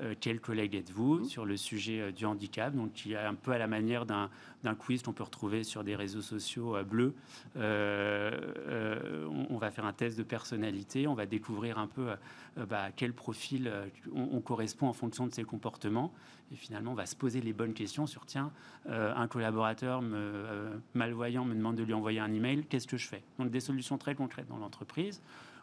Euh, 0.00 0.10
euh, 0.10 0.14
quel 0.18 0.40
collègue 0.40 0.74
êtes-vous 0.74 1.20
mmh. 1.20 1.24
sur 1.24 1.44
le 1.44 1.56
sujet 1.56 2.12
du 2.12 2.24
handicap, 2.26 2.74
donc 2.74 2.92
qui 2.92 3.12
est 3.12 3.16
un 3.16 3.34
peu 3.34 3.52
à 3.52 3.58
la 3.58 3.66
manière 3.66 4.06
d'un 4.06 4.28
quiz 4.78 5.02
qu'on 5.02 5.12
peut 5.12 5.22
retrouver 5.22 5.64
sur 5.64 5.84
des 5.84 5.96
réseaux 5.96 6.22
sociaux 6.22 6.76
euh, 6.76 6.82
bleus. 6.82 7.14
Euh, 7.56 8.30
euh, 8.68 9.46
on, 9.50 9.58
va 9.58 9.70
faire 9.70 9.84
un 9.84 9.92
test 9.92 10.18
de 10.18 10.22
personnalité, 10.22 11.06
on 11.06 11.14
va 11.14 11.26
découvrir 11.26 11.78
un 11.78 11.86
peu 11.86 12.08
bah, 12.68 12.84
à 12.84 12.90
quel 12.92 13.12
profil 13.12 13.70
on, 14.14 14.40
correspond 14.40 14.88
en 14.88 14.92
fonction 14.92 15.26
de 15.26 15.34
ses 15.34 15.44
comportements. 15.44 16.12
Et 16.52 16.56
finalement, 16.56 16.92
on 16.92 16.94
va 16.94 17.06
se 17.06 17.14
poser 17.14 17.40
les 17.40 17.52
bonnes 17.52 17.74
questions 17.74 18.06
sur 18.06 18.24
tiens, 18.26 18.50
un 18.88 19.28
collaborateur 19.28 20.02
malvoyant 20.94 21.44
me 21.44 21.54
demande 21.54 21.76
de 21.76 21.82
lui 21.82 21.92
envoyer 21.92 22.20
un 22.20 22.32
email, 22.32 22.64
qu'est-ce 22.64 22.88
que 22.88 22.96
je 22.96 23.06
fais? 23.06 23.22
Donc 23.38 23.50
des 23.50 23.60
solutions 23.60 23.98
très 23.98 24.14
concrètes 24.14 24.48
dans 24.48 24.56
l'entreprise. 24.56 25.20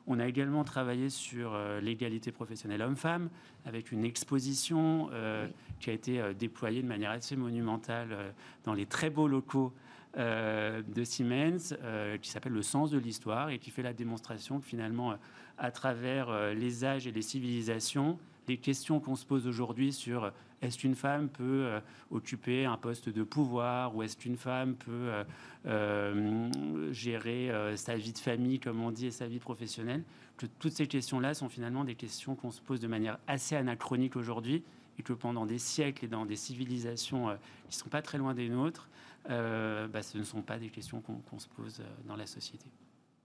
On 0.10 0.20
a 0.20 0.28
également 0.28 0.64
travaillé 0.64 1.10
sur 1.10 1.54
euh, 1.54 1.82
l'égalité 1.82 2.32
professionnelle 2.32 2.82
homme-femme 2.82 3.30
avec 3.66 3.92
une 3.92 4.06
exposition 4.06 5.10
euh, 5.12 5.48
qui 5.82 5.90
a 5.90 5.94
été 5.94 6.22
euh, 6.22 6.34
déployée 6.34 6.82
de 6.82 6.88
manière 6.88 7.12
assez 7.12 7.36
monumentale 7.36 8.34
dans 8.64 8.74
les 8.74 8.86
très 8.86 9.10
beaux 9.10 9.28
locaux 9.28 9.74
de 10.16 11.04
Siemens, 11.04 11.76
qui 12.22 12.30
s'appelle 12.30 12.54
Le 12.54 12.64
sens 12.64 12.90
de 12.90 12.98
l'histoire 12.98 13.50
et 13.50 13.60
qui 13.60 13.70
fait 13.70 13.84
la 13.84 13.94
démonstration 13.94 14.60
que 14.60 14.66
finalement, 14.66 15.14
à 15.60 15.70
travers 15.70 16.54
les 16.56 16.86
âges 16.86 17.06
et 17.06 17.12
les 17.12 17.22
civilisations, 17.22 18.18
les 18.48 18.58
questions 18.58 19.00
qu'on 19.00 19.16
se 19.16 19.26
pose 19.26 19.48
aujourd'hui 19.48 19.92
sur 19.92 20.32
est-ce 20.62 20.78
qu'une 20.78 20.96
femme 20.96 21.30
peut 21.30 21.66
euh, 21.66 21.80
occuper 22.10 22.66
un 22.66 22.78
poste 22.78 23.10
de 23.10 23.24
pouvoir 23.24 23.96
ou 23.96 24.04
est-ce 24.04 24.18
qu'une 24.18 24.38
femme 24.38 24.76
peut 24.76 24.92
euh, 24.92 25.24
euh, 25.68 26.94
gérer 26.94 27.52
sa 27.76 27.96
vie 27.96 28.14
de 28.14 28.18
famille, 28.18 28.60
comme 28.60 28.82
on 28.82 28.92
dit, 28.92 29.08
et 29.08 29.12
sa 29.12 29.28
vie 29.28 29.40
professionnelle 29.40 30.04
que 30.38 30.46
Toutes 30.46 30.74
ces 30.74 30.88
questions-là 30.88 31.34
sont 31.34 31.50
finalement 31.50 31.84
des 31.84 31.96
questions 31.96 32.36
qu'on 32.36 32.52
se 32.52 32.62
pose 32.62 32.80
de 32.80 32.88
manière 32.88 33.20
assez 33.28 33.56
anachronique 33.56 34.16
aujourd'hui 34.16 34.64
et 35.00 35.04
que 35.04 35.14
pendant 35.14 35.46
des 35.46 35.60
siècles 35.60 36.06
et 36.06 36.08
dans 36.08 36.26
des 36.26 36.36
civilisations 36.36 37.28
qui 37.70 37.78
ne 37.78 37.82
sont 37.82 37.90
pas 37.90 38.02
très 38.02 38.18
loin 38.18 38.34
des 38.34 38.50
nôtres, 38.50 38.88
bah, 39.28 40.02
ce 40.02 40.18
ne 40.18 40.24
sont 40.24 40.42
pas 40.42 40.58
des 40.58 40.70
questions 40.70 41.02
qu'on 41.02 41.40
se 41.40 41.48
pose 41.48 41.82
dans 42.08 42.16
la 42.16 42.26
société. 42.26 42.68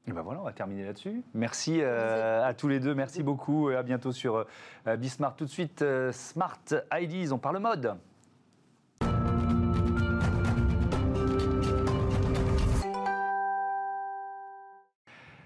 Et 0.08 0.12
ben 0.12 0.22
voilà, 0.22 0.40
on 0.40 0.44
va 0.44 0.52
terminer 0.52 0.84
là-dessus. 0.84 1.22
Merci, 1.32 1.78
euh, 1.80 2.44
à 2.44 2.54
tous 2.54 2.66
les 2.66 2.80
deux, 2.80 2.94
merci 2.94 3.22
beaucoup 3.22 3.70
et 3.70 3.76
à 3.76 3.84
bientôt 3.84 4.10
sur 4.10 4.46
euh, 4.88 4.96
Bismart. 4.96 5.36
Tout 5.36 5.44
de 5.44 5.50
suite, 5.50 5.82
euh, 5.82 6.10
Smart 6.10 6.58
IDs, 6.92 7.32
on 7.32 7.38
parle 7.38 7.58
mode. 7.58 7.96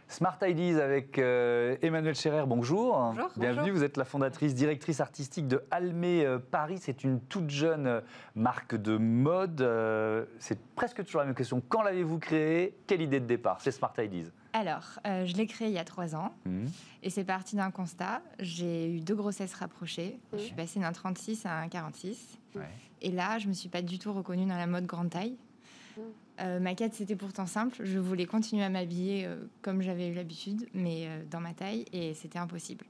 Smart 0.09 0.39
Ideas 0.43 0.83
avec 0.83 1.19
euh, 1.19 1.77
Emmanuel 1.83 2.15
Scherer, 2.15 2.45
bonjour. 2.47 2.97
Bonjour. 2.97 3.31
Bienvenue, 3.37 3.73
vous 3.73 3.83
êtes 3.83 3.97
la 3.97 4.05
fondatrice, 4.05 4.55
directrice 4.55 5.01
artistique 5.01 5.49
de 5.49 5.63
Almé 5.71 6.25
euh, 6.25 6.39
Paris. 6.39 6.79
C'est 6.81 7.03
une 7.03 7.21
toute 7.21 7.51
jeune 7.51 7.87
euh, 7.87 8.01
marque 8.37 8.77
de 8.77 8.97
mode. 8.97 9.69
c'est 10.39 10.61
presque 10.77 11.05
toujours 11.05 11.21
la 11.21 11.27
même 11.27 11.35
question. 11.35 11.61
Quand 11.69 11.83
l'avez-vous 11.83 12.19
créée? 12.19 12.77
Quelle 12.87 13.03
idée 13.03 13.19
de 13.19 13.27
départ? 13.27 13.61
C'est 13.61 13.73
Smart 13.73 13.93
Ideas. 13.99 14.31
Alors, 14.53 15.01
je 15.05 15.35
l'ai 15.35 15.47
créé 15.47 15.69
il 15.69 15.75
y 15.75 15.79
a 15.79 15.85
trois 15.85 16.17
ans 16.17 16.33
mmh. 16.47 16.65
et 17.03 17.11
c'est 17.11 17.25
parti 17.25 17.57
d'un 17.57 17.71
constat. 17.71 18.23
J'ai 18.39 18.91
eu 18.91 19.01
deux 19.01 19.15
grossesses 19.15 19.53
rapprochées. 19.53 20.19
Je 20.33 20.39
suis 20.39 20.55
passée 20.55 20.81
d'un 20.81 20.93
36 20.93 21.45
à 21.45 21.59
un 21.59 21.69
46. 21.69 22.39
Et 23.03 23.11
là, 23.11 23.39
je 23.39 23.45
ne 23.45 23.51
me 23.51 23.55
suis 23.55 23.69
pas 23.69 23.83
du 23.83 23.99
tout 23.99 24.13
reconnue 24.15 24.47
dans 24.47 24.57
la 24.57 24.67
mode 24.67 24.87
grande 24.87 25.11
taille. 25.11 25.37
Euh, 26.41 26.61
ma 26.61 26.75
quête, 26.75 26.95
c'était 26.95 27.17
pourtant 27.17 27.47
simple. 27.47 27.79
Je 27.85 27.99
voulais 27.99 28.27
continuer 28.27 28.65
à 28.65 28.69
m'habiller 28.69 29.27
euh, 29.27 29.37
comme 29.63 29.83
j'avais 29.83 30.09
eu 30.09 30.15
l'habitude, 30.15 30.67
mais 30.75 31.07
euh, 31.07 31.23
dans 31.31 31.41
ma 31.41 31.55
taille, 31.55 31.85
et 31.93 32.15
c'était 32.15 32.39
impossible. 32.39 32.85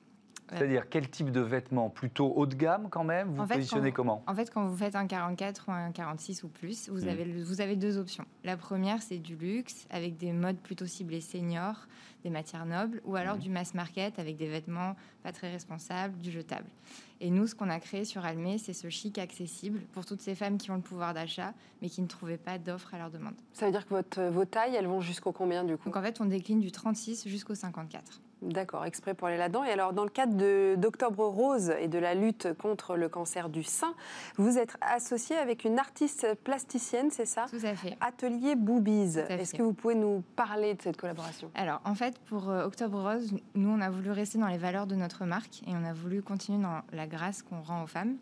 C'est-à-dire 0.50 0.88
quel 0.88 1.08
type 1.10 1.30
de 1.30 1.40
vêtements 1.40 1.90
Plutôt 1.90 2.32
haut 2.34 2.46
de 2.46 2.54
gamme 2.54 2.88
quand 2.90 3.04
même 3.04 3.34
Vous 3.34 3.46
positionnez 3.46 3.92
comment? 3.92 4.22
En 4.26 4.34
fait, 4.34 4.50
quand 4.52 4.66
vous 4.66 4.76
faites 4.76 4.94
un 4.94 5.06
44 5.06 5.64
ou 5.68 5.72
un 5.72 5.90
46 5.90 6.44
ou 6.44 6.48
plus, 6.48 6.88
vous, 6.88 7.04
mmh. 7.04 7.08
avez, 7.08 7.42
vous 7.42 7.60
avez 7.60 7.76
deux 7.76 7.98
options. 7.98 8.24
La 8.44 8.56
première, 8.56 9.02
c'est 9.02 9.18
du 9.18 9.36
luxe, 9.36 9.86
avec 9.90 10.16
des 10.16 10.32
modes 10.32 10.58
plutôt 10.58 10.86
ciblés 10.86 11.20
seniors, 11.20 11.86
des 12.22 12.30
matières 12.30 12.66
nobles, 12.66 13.00
ou 13.04 13.16
alors 13.16 13.36
mmh. 13.36 13.40
du 13.40 13.50
mass 13.50 13.74
market, 13.74 14.18
avec 14.18 14.36
des 14.36 14.48
vêtements 14.48 14.94
pas 15.22 15.32
très 15.32 15.50
responsables, 15.50 16.16
du 16.18 16.30
jetable. 16.30 16.68
Et 17.20 17.30
nous, 17.30 17.46
ce 17.46 17.54
qu'on 17.54 17.70
a 17.70 17.80
créé 17.80 18.04
sur 18.04 18.24
Almé, 18.24 18.58
c'est 18.58 18.74
ce 18.74 18.88
chic 18.88 19.18
accessible 19.18 19.80
pour 19.92 20.04
toutes 20.04 20.20
ces 20.20 20.34
femmes 20.34 20.58
qui 20.58 20.70
ont 20.70 20.76
le 20.76 20.82
pouvoir 20.82 21.14
d'achat, 21.14 21.54
mais 21.82 21.88
qui 21.88 22.02
ne 22.02 22.06
trouvaient 22.06 22.36
pas 22.36 22.58
d'offres 22.58 22.94
à 22.94 22.98
leur 22.98 23.10
demande. 23.10 23.34
Ça 23.52 23.66
veut 23.66 23.72
dire 23.72 23.84
que 23.86 23.94
votre, 23.94 24.22
vos 24.24 24.44
tailles, 24.44 24.76
elles 24.76 24.86
vont 24.86 25.00
jusqu'au 25.00 25.32
combien 25.32 25.64
du 25.64 25.76
coup? 25.76 25.86
Donc 25.86 25.96
en 25.96 26.02
fait, 26.02 26.20
on 26.20 26.26
décline 26.26 26.60
du 26.60 26.70
36 26.70 27.26
jusqu'au 27.26 27.54
54. 27.54 28.20
D'accord, 28.42 28.84
exprès 28.84 29.14
pour 29.14 29.28
aller 29.28 29.38
là-dedans. 29.38 29.64
Et 29.64 29.70
alors, 29.70 29.94
dans 29.94 30.04
le 30.04 30.10
cadre 30.10 30.74
d'Octobre 30.76 31.24
Rose 31.24 31.72
et 31.80 31.88
de 31.88 31.98
la 31.98 32.14
lutte 32.14 32.52
contre 32.58 32.96
le 32.96 33.08
cancer 33.08 33.48
du 33.48 33.62
sein, 33.62 33.94
vous 34.36 34.58
êtes 34.58 34.76
associé 34.82 35.36
avec 35.36 35.64
une 35.64 35.78
artiste 35.78 36.34
plasticienne, 36.44 37.10
c'est 37.10 37.24
ça? 37.24 37.46
Tout 37.48 37.64
à 37.64 37.74
fait. 37.74 37.96
Atelier 38.00 38.54
Boobies. 38.54 39.18
Est-ce 39.28 39.54
que 39.54 39.62
vous 39.62 39.72
pouvez 39.72 39.94
nous 39.94 40.22
parler 40.36 40.74
de 40.74 40.82
cette 40.82 40.98
collaboration? 40.98 41.50
Alors, 41.54 41.80
en 41.84 41.94
fait, 41.94 42.18
pour 42.18 42.50
euh, 42.50 42.66
Octobre 42.66 43.00
Rose, 43.02 43.32
nous, 43.54 43.70
on 43.70 43.80
a 43.80 43.88
voulu 43.88 44.10
rester 44.10 44.38
dans 44.38 44.48
les 44.48 44.58
valeurs 44.58 44.86
de 44.86 44.96
notre 44.96 45.24
marque 45.24 45.62
et 45.66 45.70
on 45.70 45.84
a 45.84 45.94
voulu 45.94 46.22
continuer 46.22 46.62
dans 46.62 46.82
la 46.92 47.06
grâce 47.06 47.42
qu'on 47.42 47.62
rend 47.62 47.84
aux 47.84 47.88
femmes. 47.88 48.16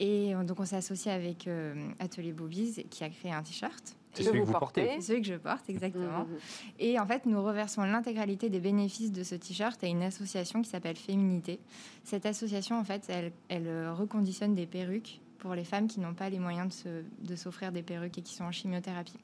Et 0.00 0.34
donc, 0.34 0.58
on 0.58 0.64
s'est 0.64 0.76
associé 0.76 1.12
avec 1.12 1.46
euh, 1.46 1.74
Atelier 2.00 2.32
Boobies 2.32 2.84
qui 2.90 3.04
a 3.04 3.08
créé 3.08 3.30
un 3.30 3.42
t-shirt 3.42 3.96
c'est 4.14 4.22
celui 4.22 4.40
que 4.40 4.46
vous 4.46 4.52
portez. 4.52 4.88
C'est 4.96 5.00
celui 5.00 5.22
que 5.22 5.28
je 5.28 5.34
porte, 5.34 5.68
exactement. 5.68 6.20
Mmh, 6.20 6.30
mmh, 6.30 6.34
mmh. 6.34 6.80
Et 6.80 7.00
en 7.00 7.06
fait, 7.06 7.26
nous 7.26 7.42
reversons 7.42 7.82
l'intégralité 7.82 8.48
des 8.48 8.60
bénéfices 8.60 9.12
de 9.12 9.22
ce 9.22 9.34
t-shirt 9.34 9.82
à 9.82 9.86
une 9.86 10.02
association 10.02 10.62
qui 10.62 10.70
s'appelle 10.70 10.96
Féminité. 10.96 11.60
Cette 12.04 12.26
association, 12.26 12.78
en 12.78 12.84
fait, 12.84 13.04
elle, 13.08 13.32
elle, 13.48 13.66
euh, 13.66 13.92
reconditionne 13.92 14.54
des 14.54 14.66
perruques 14.66 15.20
pour 15.44 15.54
les 15.54 15.64
femmes 15.64 15.88
qui 15.88 16.00
n'ont 16.00 16.14
pas 16.14 16.30
les 16.30 16.38
moyens 16.38 16.84
de 17.20 17.36
s'offrir 17.36 17.70
des 17.70 17.82
perruques 17.82 18.16
et 18.16 18.22
qui 18.22 18.32
sont 18.34 18.44
en 18.44 18.50
chimiothérapie. 18.50 19.18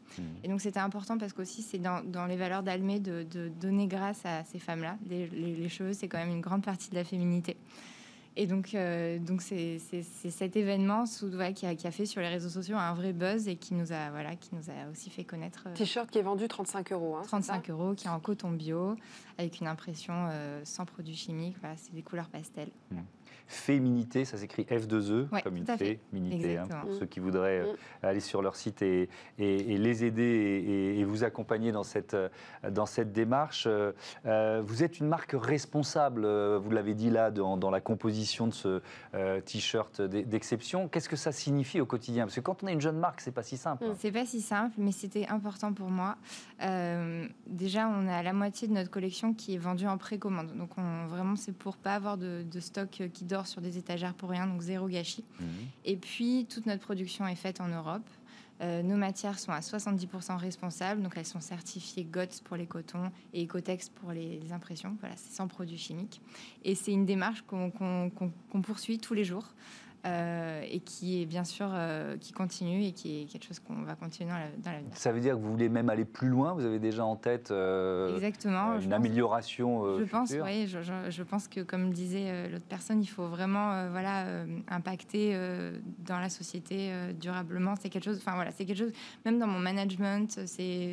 Et 0.44 0.48
donc 0.48 0.60
c'était 0.60 0.78
important 0.78 1.16
parce 1.16 1.32
qu'aussi 1.32 1.62
c'est 1.62 1.78
dans, 1.78 2.04
dans, 2.04 2.26
les 2.26 2.36
valeurs 2.36 2.62
d'Almé 2.62 3.00
de, 3.00 3.22
de, 3.22 3.48
donner 3.48 3.86
grâce 3.86 4.26
à 4.26 4.44
ces 4.44 4.58
femmes-là. 4.58 4.98
Les, 5.08 5.28
les, 5.28 5.68
cheveux, 5.70 5.94
c'est 5.94 6.08
quand 6.08 6.18
même 6.18 6.28
une 6.28 6.42
grande 6.42 6.62
partie 6.62 6.90
de 6.90 6.94
la 6.94 7.04
féminité. 7.04 7.56
Et 8.36 8.46
donc, 8.46 8.74
euh, 8.74 9.18
donc 9.18 9.42
c'est, 9.42 9.78
cet 9.78 10.56
événement 10.56 11.04
qui, 11.54 11.66
a, 11.66 11.74
qui, 11.74 11.86
a, 11.86 11.90
fait 11.90 12.06
sur 12.06 12.20
les 12.20 12.28
réseaux 12.28 12.48
sociaux 12.48 12.76
un 12.76 12.94
vrai 12.94 13.12
buzz 13.12 13.48
et 13.48 13.56
qui 13.56 13.74
nous 13.74 13.92
a, 13.92 14.10
voilà, 14.10 14.36
qui 14.36 14.54
nous 14.54 14.70
a 14.70 14.90
aussi 14.90 15.10
fait 15.10 15.24
connaître. 15.24 15.64
Euh, 15.66 15.74
T-shirt 15.74 16.08
qui 16.10 16.18
est 16.18 16.22
vendu 16.22 16.46
35 16.46 16.92
euros. 16.92 17.16
Hein, 17.16 17.22
35 17.24 17.70
euros, 17.70 17.94
qui 17.94 18.06
est 18.06 18.10
en 18.10 18.20
coton 18.20 18.50
bio, 18.50 18.96
avec 19.36 19.60
une 19.60 19.66
impression 19.66 20.14
euh, 20.30 20.60
sans 20.64 20.84
produits 20.84 21.16
chimiques. 21.16 21.56
Voilà, 21.60 21.76
c'est 21.76 21.92
des 21.92 22.02
couleurs 22.02 22.28
pastel. 22.28 22.68
Mmh. 22.90 22.98
Féminité, 23.50 24.24
ça 24.24 24.38
s'écrit 24.38 24.62
F2E, 24.62 25.26
comme 25.42 25.56
une 25.56 25.66
féminité, 25.66 26.56
hein, 26.56 26.68
pour 26.82 26.94
ceux 26.94 27.06
qui 27.06 27.18
voudraient 27.18 27.62
euh, 27.62 27.72
mm. 27.72 28.06
aller 28.06 28.20
sur 28.20 28.42
leur 28.42 28.54
site 28.54 28.80
et, 28.80 29.08
et, 29.38 29.76
les 29.76 30.04
aider 30.04 30.94
et, 30.96 31.02
vous 31.02 31.24
accompagner 31.24 31.72
dans 31.72 31.82
cette, 31.82 32.16
dans 32.70 32.86
cette 32.86 33.12
démarche. 33.12 33.66
Euh, 33.66 34.62
vous 34.64 34.84
êtes 34.84 35.00
une 35.00 35.08
marque 35.08 35.34
responsable, 35.34 36.28
vous 36.58 36.70
l'avez 36.70 36.94
dit 36.94 37.10
là, 37.10 37.32
dans, 37.32 37.56
dans, 37.56 37.72
la 37.72 37.80
composition 37.80 38.46
de 38.46 38.54
ce 38.54 38.82
t-shirt 39.40 40.00
d'exception. 40.00 40.86
Qu'est-ce 40.86 41.08
que 41.08 41.16
ça 41.16 41.32
signifie 41.32 41.80
au 41.80 41.86
quotidien? 41.86 42.26
Parce 42.26 42.36
que 42.36 42.40
quand 42.40 42.62
on 42.62 42.68
est 42.68 42.72
une 42.72 42.80
jeune 42.80 43.00
marque, 43.00 43.20
c'est 43.20 43.32
pas 43.32 43.42
si 43.42 43.56
simple. 43.56 43.84
Mm. 43.84 43.94
C'est 43.98 44.12
pas 44.12 44.26
si 44.26 44.40
simple, 44.40 44.76
mais 44.78 44.92
c'était 44.92 45.26
important 45.26 45.72
pour 45.72 45.90
moi. 45.90 46.16
déjà, 47.48 47.88
on 47.88 48.06
a 48.06 48.22
la 48.22 48.32
moitié 48.32 48.68
de 48.68 48.74
notre 48.74 48.90
collection 48.90 49.34
qui 49.34 49.56
est 49.56 49.58
vendue 49.58 49.88
en 49.88 49.98
précommande. 49.98 50.56
Donc, 50.56 50.70
on, 50.78 51.08
vraiment, 51.08 51.34
c'est 51.34 51.50
pour 51.50 51.76
pas 51.76 51.96
avoir 51.96 52.16
de, 52.16 52.44
de 52.48 52.60
stock 52.60 53.02
qui 53.12 53.24
dort 53.24 53.39
sur 53.46 53.60
des 53.60 53.78
étagères 53.78 54.14
pour 54.14 54.30
rien, 54.30 54.46
donc 54.46 54.62
zéro 54.62 54.88
gâchis. 54.88 55.24
Mhm. 55.40 55.46
Et 55.84 55.96
puis, 55.96 56.46
toute 56.48 56.66
notre 56.66 56.82
production 56.82 57.26
est 57.26 57.36
faite 57.36 57.60
en 57.60 57.68
Europe. 57.68 58.08
Euh, 58.62 58.82
nos 58.82 58.96
matières 58.96 59.38
sont 59.38 59.52
à 59.52 59.60
70% 59.60 60.36
responsables, 60.36 61.02
donc 61.02 61.14
elles 61.16 61.26
sont 61.26 61.40
certifiées 61.40 62.04
GOTS 62.04 62.42
pour 62.44 62.56
les 62.56 62.66
cotons 62.66 63.10
et 63.32 63.44
Ecotex 63.44 63.88
pour 63.88 64.12
les, 64.12 64.52
impressions. 64.52 64.96
Voilà, 65.00 65.16
c'est 65.16 65.34
sans 65.34 65.48
produits 65.48 65.78
chimiques. 65.78 66.20
Et 66.64 66.74
c'est 66.74 66.92
une 66.92 67.06
démarche 67.06 67.42
qu'on 67.46 67.72
poursuit 68.62 68.98
tous 68.98 69.14
les 69.14 69.24
jours. 69.24 69.46
Euh, 70.06 70.62
et 70.70 70.80
qui 70.80 71.20
est 71.20 71.26
bien 71.26 71.44
sûr 71.44 71.68
euh, 71.70 72.16
qui 72.16 72.32
continue 72.32 72.84
et 72.84 72.92
qui 72.92 73.20
est 73.20 73.24
quelque 73.26 73.44
chose 73.44 73.58
qu'on 73.58 73.82
va 73.82 73.94
continuer 73.96 74.30
dans 74.30 74.70
l'avenir. 74.70 74.90
Ça 74.94 75.12
veut 75.12 75.20
dire 75.20 75.34
que 75.34 75.40
vous 75.40 75.50
voulez 75.50 75.68
même 75.68 75.90
aller 75.90 76.06
plus 76.06 76.28
loin 76.28 76.54
Vous 76.54 76.64
avez 76.64 76.78
déjà 76.78 77.04
en 77.04 77.16
tête 77.16 77.50
euh, 77.50 78.14
Exactement, 78.14 78.78
une 78.78 78.94
amélioration 78.94 79.98
Je 79.98 80.04
pense, 80.04 80.32
oui. 80.42 80.66
Je, 80.68 81.10
je, 81.10 81.22
pense 81.22 81.48
que, 81.48 81.60
comme 81.60 81.92
disait 81.92 82.48
l'autre 82.48 82.64
personne, 82.66 83.02
il 83.02 83.08
faut 83.08 83.26
vraiment 83.26 83.90
voilà, 83.90 84.24
impacter 84.68 85.38
dans 85.98 86.18
la 86.18 86.30
société 86.30 86.90
durablement. 87.20 87.74
C'est 87.78 87.90
quelque 87.90 88.04
chose, 88.04 88.18
enfin 88.18 88.36
voilà, 88.36 88.52
c'est 88.52 88.64
quelque 88.64 88.78
chose, 88.78 88.92
même 89.26 89.38
dans 89.38 89.48
mon 89.48 89.58
management, 89.58 90.40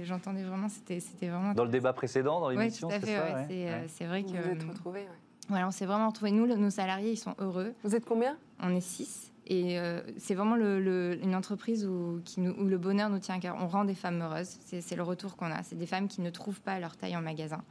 j'entendais 0.04 0.44
vraiment, 0.44 0.68
c'était 0.68 1.28
vraiment... 1.28 1.54
Dans 1.54 1.64
le 1.64 1.72
débat 1.72 1.94
précédent, 1.94 2.42
dans 2.42 2.50
l'émission, 2.50 2.90
oui, 2.90 3.00
tout 3.00 3.06
à 3.06 3.48
fait, 3.48 3.88
c'est 3.88 4.06
vrai 4.06 4.24
que... 4.24 4.32
Vous 4.32 4.50
êtes 4.50 4.64
retrouvés, 4.64 5.08
voilà, 5.50 5.68
on 5.68 5.72
s'est 5.72 5.86
vraiment 5.86 6.10
retrouvés. 6.10 6.32
Nous, 6.32 6.46
nos 6.46 6.70
salariés, 6.70 7.12
ils 7.12 7.18
sont 7.18 7.36
heureux. 7.40 7.74
Vous 7.84 7.96
êtes 7.96 8.06
combien? 8.06 8.38
On 8.60 8.76
est 8.76 8.82
six. 8.82 9.32
Et 9.50 9.80
euh, 9.80 10.02
c'est 10.18 10.36
vraiment 10.36 10.58
une 10.58 11.34
entreprise 11.34 11.86
où, 11.86 12.20
qui 12.26 12.42
où, 12.42 12.66
le 12.66 12.78
bonheur 12.78 13.10
nous 13.10 13.20
tient 13.20 13.36
à 13.36 13.40
cœur. 13.40 13.56
On 13.60 13.68
rend 13.68 13.86
des 13.86 13.96
femmes 13.96 14.22
heureuses. 14.22 14.58
C'est 14.66 14.96
le 14.96 15.04
retour 15.04 15.38
qu'on 15.38 15.52
a. 15.52 15.64
C'est 15.64 15.78
des 15.78 15.86
femmes 15.86 16.10
qui 16.10 16.22
ne 16.22 16.30
trouvent 16.30 16.60
pas 16.60 16.80
leur 16.80 16.98
taille 16.98 17.16
en 17.16 17.22
magasin. 17.22 17.64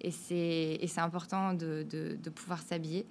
Et 0.00 0.10
c'est 0.10 0.98
important 0.98 1.54
de, 1.54 1.86
de, 1.88 2.30
pouvoir 2.30 2.60
s'habiller. 2.62 3.06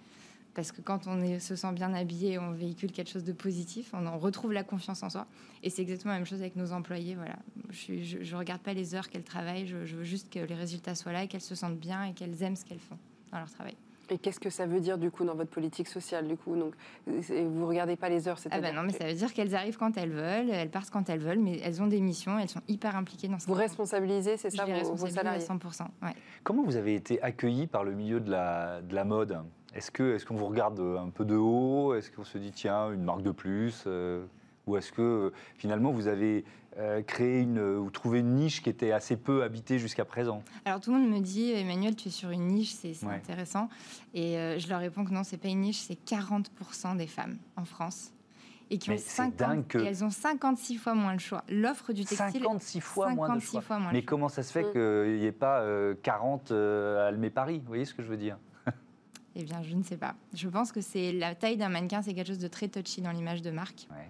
Parce 0.54 0.74
que 0.74 0.82
quand 0.82 1.08
on 1.08 1.22
est, 1.22 1.40
se 1.40 1.56
sent 1.56 1.72
bien 1.72 1.94
habillé, 1.94 2.40
on 2.40 2.52
véhicule 2.52 2.92
quelque 2.92 3.10
chose 3.10 3.24
de 3.24 3.32
positif, 3.32 3.94
on, 3.94 4.18
retrouve 4.18 4.52
la 4.52 4.64
confiance 4.64 5.02
en 5.04 5.10
soi. 5.10 5.26
Et 5.64 5.70
c'est 5.70 5.84
exactement 5.84 6.12
la 6.12 6.20
même 6.20 6.28
chose 6.28 6.42
avec 6.42 6.58
nos 6.58 6.74
employés. 6.74 7.16
Voilà. 7.16 7.38
Je 7.70 8.18
ne 8.18 8.38
regarde 8.38 8.62
pas 8.62 8.74
les 8.74 8.96
heures 8.96 9.08
qu'elles 9.08 9.24
travaillent, 9.24 9.68
je, 9.68 9.86
je 9.86 9.96
veux 9.96 10.04
juste 10.04 10.30
que 10.30 10.40
les 10.40 10.56
résultats 10.56 10.96
soient 10.96 11.14
là 11.14 11.24
et 11.24 11.28
qu'elles 11.30 11.40
se 11.40 11.56
sentent 11.56 11.80
bien 11.80 12.04
et 12.04 12.14
qu'elles 12.14 12.44
aiment 12.44 12.58
ce 12.58 12.66
qu'elles 12.66 12.80
font 12.80 12.98
dans 13.32 13.38
leur 13.38 13.52
travail. 13.52 13.78
Et 14.12 14.18
qu'est-ce 14.18 14.40
que 14.40 14.50
ça 14.50 14.66
veut 14.66 14.80
dire 14.80 14.98
du 14.98 15.12
coup 15.12 15.24
dans 15.24 15.36
votre 15.36 15.50
politique 15.50 15.88
sociale 15.88 16.28
du 16.28 16.36
coup? 16.36 16.56
Donc 16.56 16.74
vous 17.08 17.68
regardez 17.68 17.96
pas 17.96 18.10
les 18.10 18.28
heures, 18.28 18.40
c'est 18.40 18.50
ah 18.52 18.60
bah 18.60 18.72
non, 18.72 18.84
mais 18.84 18.94
ça 18.94 19.06
veut 19.06 19.14
dire 19.14 19.34
qu'elles 19.34 19.56
arrivent 19.56 19.78
quand 19.78 19.98
elles 19.98 20.12
veulent, 20.12 20.50
elles 20.50 20.70
partent 20.70 20.90
quand 20.90 21.10
elles 21.10 21.20
veulent, 21.20 21.40
mais 21.40 21.60
elles 21.64 21.82
ont 21.82 21.88
des 21.88 22.02
missions, 22.02 22.40
elles 22.40 22.50
sont 22.50 22.62
hyper 22.68 22.96
impliquées 22.96 23.28
dans 23.28 23.40
ce. 23.40 23.48
Vous 23.48 23.54
responsabilisez, 23.54 24.38
c'est 24.38 24.50
ça, 24.50 24.66
vos, 24.66 24.96
vos, 24.96 25.08
salariés? 25.08 25.44
à 25.44 25.54
100%. 25.54 25.84
Ouais. 26.02 26.10
Comment 26.44 26.64
vous 26.64 26.76
avez 26.76 26.96
été 26.96 27.22
accueillis 27.22 27.68
par 27.68 27.84
le 27.84 27.94
milieu 27.94 28.20
de 28.20 28.32
la, 28.32 28.82
de 28.82 28.96
la 28.96 29.04
mode? 29.04 29.40
Est-ce 29.76 29.92
que 29.92 30.16
est-ce 30.16 30.26
qu'on 30.26 30.36
vous 30.36 30.48
regarde 30.48 30.80
un 30.80 31.10
peu 31.10 31.26
de 31.26 31.36
haut? 31.36 31.94
Est-ce 31.94 32.10
qu'on 32.12 32.24
se 32.24 32.38
dit 32.38 32.52
tiens 32.52 32.92
une 32.92 33.04
marque 33.04 33.22
de 33.22 33.32
plus? 33.32 33.84
Euh, 33.86 34.26
Ou 34.66 34.78
est-ce 34.78 34.92
que 34.92 35.32
finalement 35.58 35.92
vous 35.92 36.08
avez 36.08 36.44
euh, 36.78 37.02
créer 37.02 37.42
une, 37.42 37.60
ou 37.60 37.90
trouver 37.90 38.20
une 38.20 38.36
niche 38.36 38.62
qui 38.62 38.70
était 38.70 38.92
assez 38.92 39.18
peu 39.18 39.44
habitée 39.44 39.80
jusqu'à 39.80 40.06
présent 40.06 40.44
Alors 40.66 40.80
tout 40.80 40.94
le 40.94 41.00
monde 41.00 41.10
me 41.10 41.20
dit, 41.20 41.52
Emmanuel, 41.52 41.96
tu 41.96 42.10
es 42.10 42.12
sur 42.12 42.30
une 42.30 42.48
niche, 42.48 42.74
c'est 42.74 42.94
intéressant. 43.06 43.70
Et 44.14 44.38
euh, 44.38 44.60
je 44.60 44.70
leur 44.70 44.80
réponds 44.80 45.04
que 45.04 45.12
non, 45.12 45.24
c'est 45.24 45.38
pas 45.38 45.48
une 45.48 45.62
niche, 45.62 45.80
c'est 45.80 45.98
40% 46.06 46.96
des 46.96 47.08
femmes 47.08 47.38
en 47.56 47.66
France. 47.66 48.14
Et 48.70 48.78
qui 48.78 48.92
ont 48.92 48.98
50, 48.98 49.68
que... 49.68 49.80
elles 49.80 50.04
ont 50.04 50.12
56 50.12 50.78
fois 50.78 50.94
moins 50.94 51.14
le 51.14 51.20
choix. 51.20 51.44
L'offre 51.50 51.92
du 51.92 52.06
textile. 52.06 52.44
56 52.44 52.82
fois 52.82 53.10
moins 53.10 53.36
de 53.36 53.42
choix. 53.42 53.64
Mais 53.92 54.04
comment 54.04 54.30
ça 54.30 54.44
se 54.44 54.52
fait 54.52 54.64
mm. 54.64 54.72
qu'il 54.72 55.20
n'y 55.20 55.26
ait 55.26 55.32
pas 55.32 55.66
40 56.04 56.52
euh, 56.52 57.04
à 57.04 57.08
Almé 57.08 57.32
Paris? 57.32 57.60
Vous 57.60 57.68
voyez 57.68 57.86
ce 57.86 57.96
que 57.96 58.04
je 58.04 58.08
veux 58.08 58.18
dire? 58.18 58.38
Eh 59.36 59.44
bien, 59.44 59.62
je 59.62 59.74
ne 59.74 59.84
sais 59.84 59.96
pas. 59.96 60.16
Je 60.34 60.50
pense 60.50 60.72
que 60.72 60.82
c'est 60.82 61.14
la 61.14 61.34
taille 61.34 61.56
d'un 61.56 61.70
mannequin, 61.70 62.02
c'est 62.02 62.14
quelque 62.14 62.28
chose 62.28 62.40
de 62.40 62.48
très 62.48 62.68
touchy 62.68 63.00
dans 63.02 63.12
l'image 63.12 63.42
de 63.42 63.52
marque. 63.52 63.88
Ouais. 63.92 64.10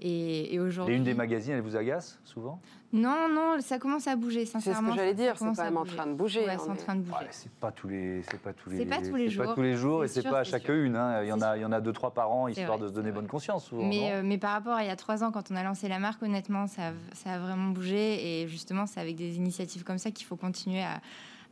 Et, 0.00 0.58
aujourd'hui. 0.58 0.94
Et 0.94 0.98
une 0.98 1.04
des 1.04 1.14
magazines, 1.14 1.52
elle 1.54 1.60
vous 1.60 1.76
agace 1.76 2.18
souvent? 2.24 2.60
Non, 2.92 3.28
non, 3.30 3.56
ça 3.60 3.78
commence 3.78 4.08
à 4.08 4.16
bouger, 4.16 4.46
sincèrement. 4.46 4.80
C'est 4.80 4.86
ce 4.86 4.90
que 4.90 4.96
j'allais 4.96 5.14
dire, 5.14 5.38
c'est 5.38 5.44
quand 5.44 5.64
même 5.64 5.76
en 5.76 5.84
train 5.84 6.06
de 6.06 6.14
bouger. 6.14 6.44
Ouais, 6.44 6.56
c'est 6.58 6.70
en 6.70 6.76
train 6.76 6.96
de 6.96 7.02
bouger. 7.02 7.26
c'est 7.30 7.52
pas 7.52 7.70
tous 7.70 7.88
les, 7.88 8.22
c'est 8.22 8.40
pas 8.40 8.52
tous 8.52 8.70
les, 8.70 8.78
c'est 8.78 8.86
pas 8.86 9.00
tous 9.00 9.14
les 9.14 9.28
jours. 9.28 9.44
Pas 9.44 9.54
tous 9.54 9.62
les 9.62 9.76
jours 9.76 10.04
et 10.04 10.08
c'est 10.08 10.22
pas 10.22 10.40
à 10.40 10.44
chaque 10.44 10.68
une. 10.68 10.96
Hein. 10.96 11.22
Il 11.22 11.28
y 11.28 11.32
en 11.32 11.40
a, 11.40 11.56
il 11.56 11.60
y 11.60 11.64
en 11.64 11.72
a 11.72 11.80
deux, 11.80 11.92
trois 11.92 12.12
par 12.12 12.32
an, 12.32 12.48
histoire 12.48 12.78
de 12.78 12.88
se 12.88 12.92
donner 12.92 13.12
bonne 13.12 13.28
conscience. 13.28 13.66
Souvent, 13.66 13.86
mais, 13.86 14.12
euh, 14.12 14.22
mais 14.24 14.38
par 14.38 14.52
rapport 14.52 14.74
à 14.74 14.82
il 14.82 14.88
y 14.88 14.90
a 14.90 14.96
trois 14.96 15.22
ans, 15.22 15.30
quand 15.30 15.50
on 15.50 15.56
a 15.56 15.62
lancé 15.62 15.88
la 15.88 15.98
marque, 15.98 16.22
honnêtement, 16.22 16.66
ça, 16.66 16.92
ça 17.12 17.34
a 17.34 17.38
vraiment 17.38 17.70
bougé. 17.70 18.42
Et 18.42 18.48
justement, 18.48 18.86
c'est 18.86 19.00
avec 19.00 19.16
des 19.16 19.36
initiatives 19.36 19.84
comme 19.84 19.98
ça 19.98 20.10
qu'il 20.10 20.26
faut 20.26 20.36
continuer 20.36 20.82
à 20.82 21.00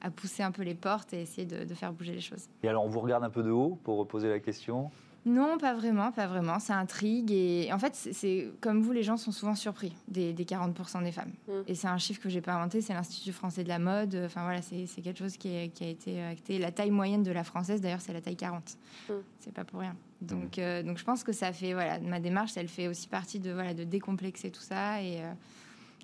à 0.01 0.11
pousser 0.11 0.43
un 0.43 0.53
peu 0.53 0.63
les 0.63 0.75
portes 0.75 1.13
et 1.13 1.23
essayer 1.23 1.47
de, 1.47 1.65
de, 1.65 1.75
faire 1.75 1.93
bouger 1.93 2.13
les 2.13 2.21
choses. 2.21 2.49
Et 2.63 2.69
alors, 2.69 2.85
on 2.85 2.89
vous 2.89 3.01
regarde 3.01 3.25
un 3.25 3.31
peu 3.31 3.43
de 3.43 3.51
haut 3.51 3.79
pour 3.83 3.99
reposer 3.99 4.29
la 4.29 4.39
question? 4.39 4.91
Non, 5.27 5.59
pas 5.59 5.75
vraiment, 5.75 6.13
pas 6.13 6.27
vraiment. 6.27 6.59
Ça 6.59 6.77
intrigue. 6.77 7.31
Et 7.33 7.71
en 7.73 7.79
fait, 7.79 7.95
c'est 7.95 8.51
comme 8.61 8.81
vous, 8.81 8.93
les 8.93 9.03
gens 9.03 9.17
sont 9.17 9.33
souvent 9.33 9.55
surpris 9.55 9.93
des, 10.07 10.33
40% 10.33 11.03
des 11.03 11.13
femmes. 11.13 11.33
Mm. 11.49 11.53
Et 11.67 11.75
c'est 11.75 11.89
un 11.89 11.99
chiffre 11.99 12.21
que 12.21 12.29
j'ai 12.29 12.41
pas 12.41 12.55
inventé, 12.55 12.81
c'est 12.81 12.95
l'Institut 12.95 13.33
français 13.33 13.65
de 13.65 13.69
la 13.69 13.79
mode. 13.79 14.21
Enfin 14.25 14.43
voilà, 14.43 14.63
c'est 14.63 14.87
quelque 15.03 15.19
chose 15.19 15.37
qui, 15.37 15.49
a 15.55 15.63
été 15.65 16.23
acté. 16.23 16.59
La 16.59 16.73
taille 16.73 16.91
moyenne 16.91 17.23
de 17.23 17.33
la 17.33 17.45
française, 17.45 17.81
d'ailleurs, 17.81 18.01
c'est 18.01 18.13
la 18.13 18.21
taille 18.21 18.37
40. 18.37 18.77
Mm. 19.09 19.13
C'est 19.41 19.53
pas 19.53 19.65
pour 19.65 19.81
rien. 19.81 19.97
Donc, 20.21 20.57
mm. 20.57 20.61
euh, 20.61 20.83
donc 20.83 20.99
je 20.99 21.05
pense 21.05 21.25
que 21.25 21.33
ça 21.33 21.53
fait, 21.53 21.73
voilà, 21.73 21.99
ma 22.01 22.21
démarche, 22.21 22.57
elle 22.57 22.69
fait 22.69 22.89
aussi 22.89 23.09
partie 23.09 23.39
de, 23.39 23.53
voilà, 23.53 23.75
de 23.75 23.85
décomplexer 23.85 24.51
tout 24.51 24.63
ça. 24.63 25.03
Et, 25.03 25.23
euh, 25.23 25.33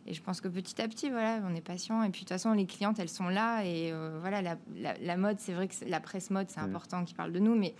et 0.06 0.12
je 0.12 0.20
pense 0.20 0.40
que 0.40 0.48
petit 0.48 0.80
à 0.82 0.88
petit, 0.88 1.08
voilà, 1.08 1.40
on 1.48 1.54
est 1.54 1.62
patient. 1.62 2.02
Et 2.02 2.10
puis 2.10 2.20
de 2.20 2.24
toute 2.24 2.28
façon, 2.30 2.52
les 2.52 2.66
clientes, 2.66 2.98
elles 2.98 3.08
sont 3.08 3.28
là. 3.28 3.64
Et 3.64 3.90
euh, 3.90 4.18
voilà, 4.20 4.42
la, 4.42 4.58
la, 5.00 5.16
mode, 5.16 5.40
c'est 5.40 5.52
vrai 5.52 5.68
que 5.68 5.74
la 5.86 6.00
presse 6.00 6.30
mode, 6.30 6.50
c'est 6.50 6.60
important 6.60 7.04
qui 7.04 7.14
parle 7.14 7.32
de 7.32 7.38
nous. 7.38 7.54
Mais 7.54 7.74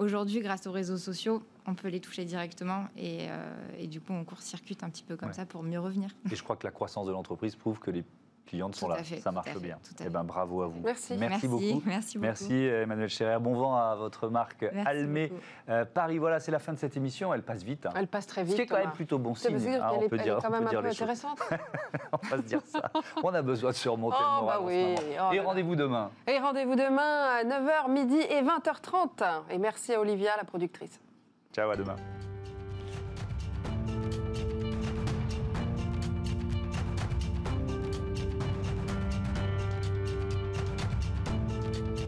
Aujourd'hui, 0.00 0.40
grâce 0.40 0.66
aux 0.66 0.72
réseaux 0.72 0.96
sociaux, 0.96 1.42
on 1.66 1.74
peut 1.74 1.88
les 1.88 2.00
toucher 2.00 2.24
directement 2.24 2.86
et, 2.96 3.26
euh, 3.28 3.86
du 3.86 4.00
coup, 4.00 4.14
on 4.14 4.24
court-circuite 4.24 4.82
un 4.82 4.88
petit 4.88 5.02
peu 5.02 5.14
comme 5.14 5.34
ça 5.34 5.44
pour 5.44 5.62
mieux 5.62 5.78
revenir. 5.78 6.08
Et 6.32 6.36
je 6.36 6.42
crois 6.42 6.56
que 6.56 6.66
la 6.66 6.70
croissance 6.70 7.06
de 7.06 7.12
l'entreprise 7.12 7.54
prouve 7.54 7.78
que 7.78 7.90
les 7.90 8.02
clientes 8.50 8.74
sont 8.74 8.88
là. 8.88 8.98
ça 9.22 9.30
marche 9.30 9.56
bien. 9.58 9.78
Eh 10.04 10.08
ben, 10.08 10.24
bravo 10.24 10.62
à 10.62 10.66
vous. 10.66 10.80
Merci. 10.84 11.16
Merci, 11.16 11.46
beaucoup. 11.46 11.82
Merci, 11.86 12.18
beaucoup. 12.18 12.26
Merci 12.26 12.54
Emmanuel 12.54 13.08
Scherer. 13.08 13.38
Bon 13.38 13.54
vent 13.54 13.76
à 13.76 13.94
votre 13.94 14.28
marque 14.28 14.64
Almé 14.84 15.32
euh, 15.68 15.84
Paris. 15.84 16.18
Voilà, 16.18 16.40
c'est 16.40 16.50
la 16.50 16.58
fin 16.58 16.72
de 16.72 16.78
cette 16.78 16.96
émission. 16.96 17.32
Elle 17.32 17.42
passe 17.42 17.62
vite. 17.62 17.86
Hein. 17.86 17.92
Elle 17.94 18.08
passe 18.08 18.26
très 18.26 18.42
vite. 18.42 18.52
Ce 18.52 18.56
qui 18.56 18.62
est 18.62 18.66
quand 18.66 18.78
même 18.78 18.90
plutôt 18.90 19.18
bon 19.18 19.34
signe. 19.34 19.56
Hein, 19.68 19.90
on 19.94 20.08
peut 20.08 20.18
dire, 20.18 20.38
est 20.38 20.42
quand 20.42 20.50
même 20.50 20.66
un 20.66 20.70
peu 20.70 20.88
intéressante. 20.88 21.40
on 22.12 22.26
va 22.26 22.36
se 22.38 22.42
dire 22.42 22.62
ça. 22.64 22.90
On 23.22 23.32
a 23.32 23.42
besoin 23.42 23.70
de 23.70 23.76
surmonter 23.76 24.18
le 24.18 24.26
oh, 24.26 24.40
moral 24.40 24.58
bah 24.58 24.64
oui. 24.66 24.94
Oh 25.20 25.32
et 25.32 25.40
rendez-vous 25.40 25.76
demain. 25.76 26.10
Et 26.26 26.38
rendez-vous 26.38 26.74
demain 26.74 27.38
à 27.38 27.44
9h, 27.44 27.90
midi 27.90 28.18
et 28.18 28.42
20h30. 28.42 29.50
Et 29.50 29.58
merci 29.58 29.94
à 29.94 30.00
Olivia, 30.00 30.36
la 30.36 30.44
productrice. 30.44 31.00
Ciao, 31.52 31.70
à 31.70 31.76
demain. 31.76 31.96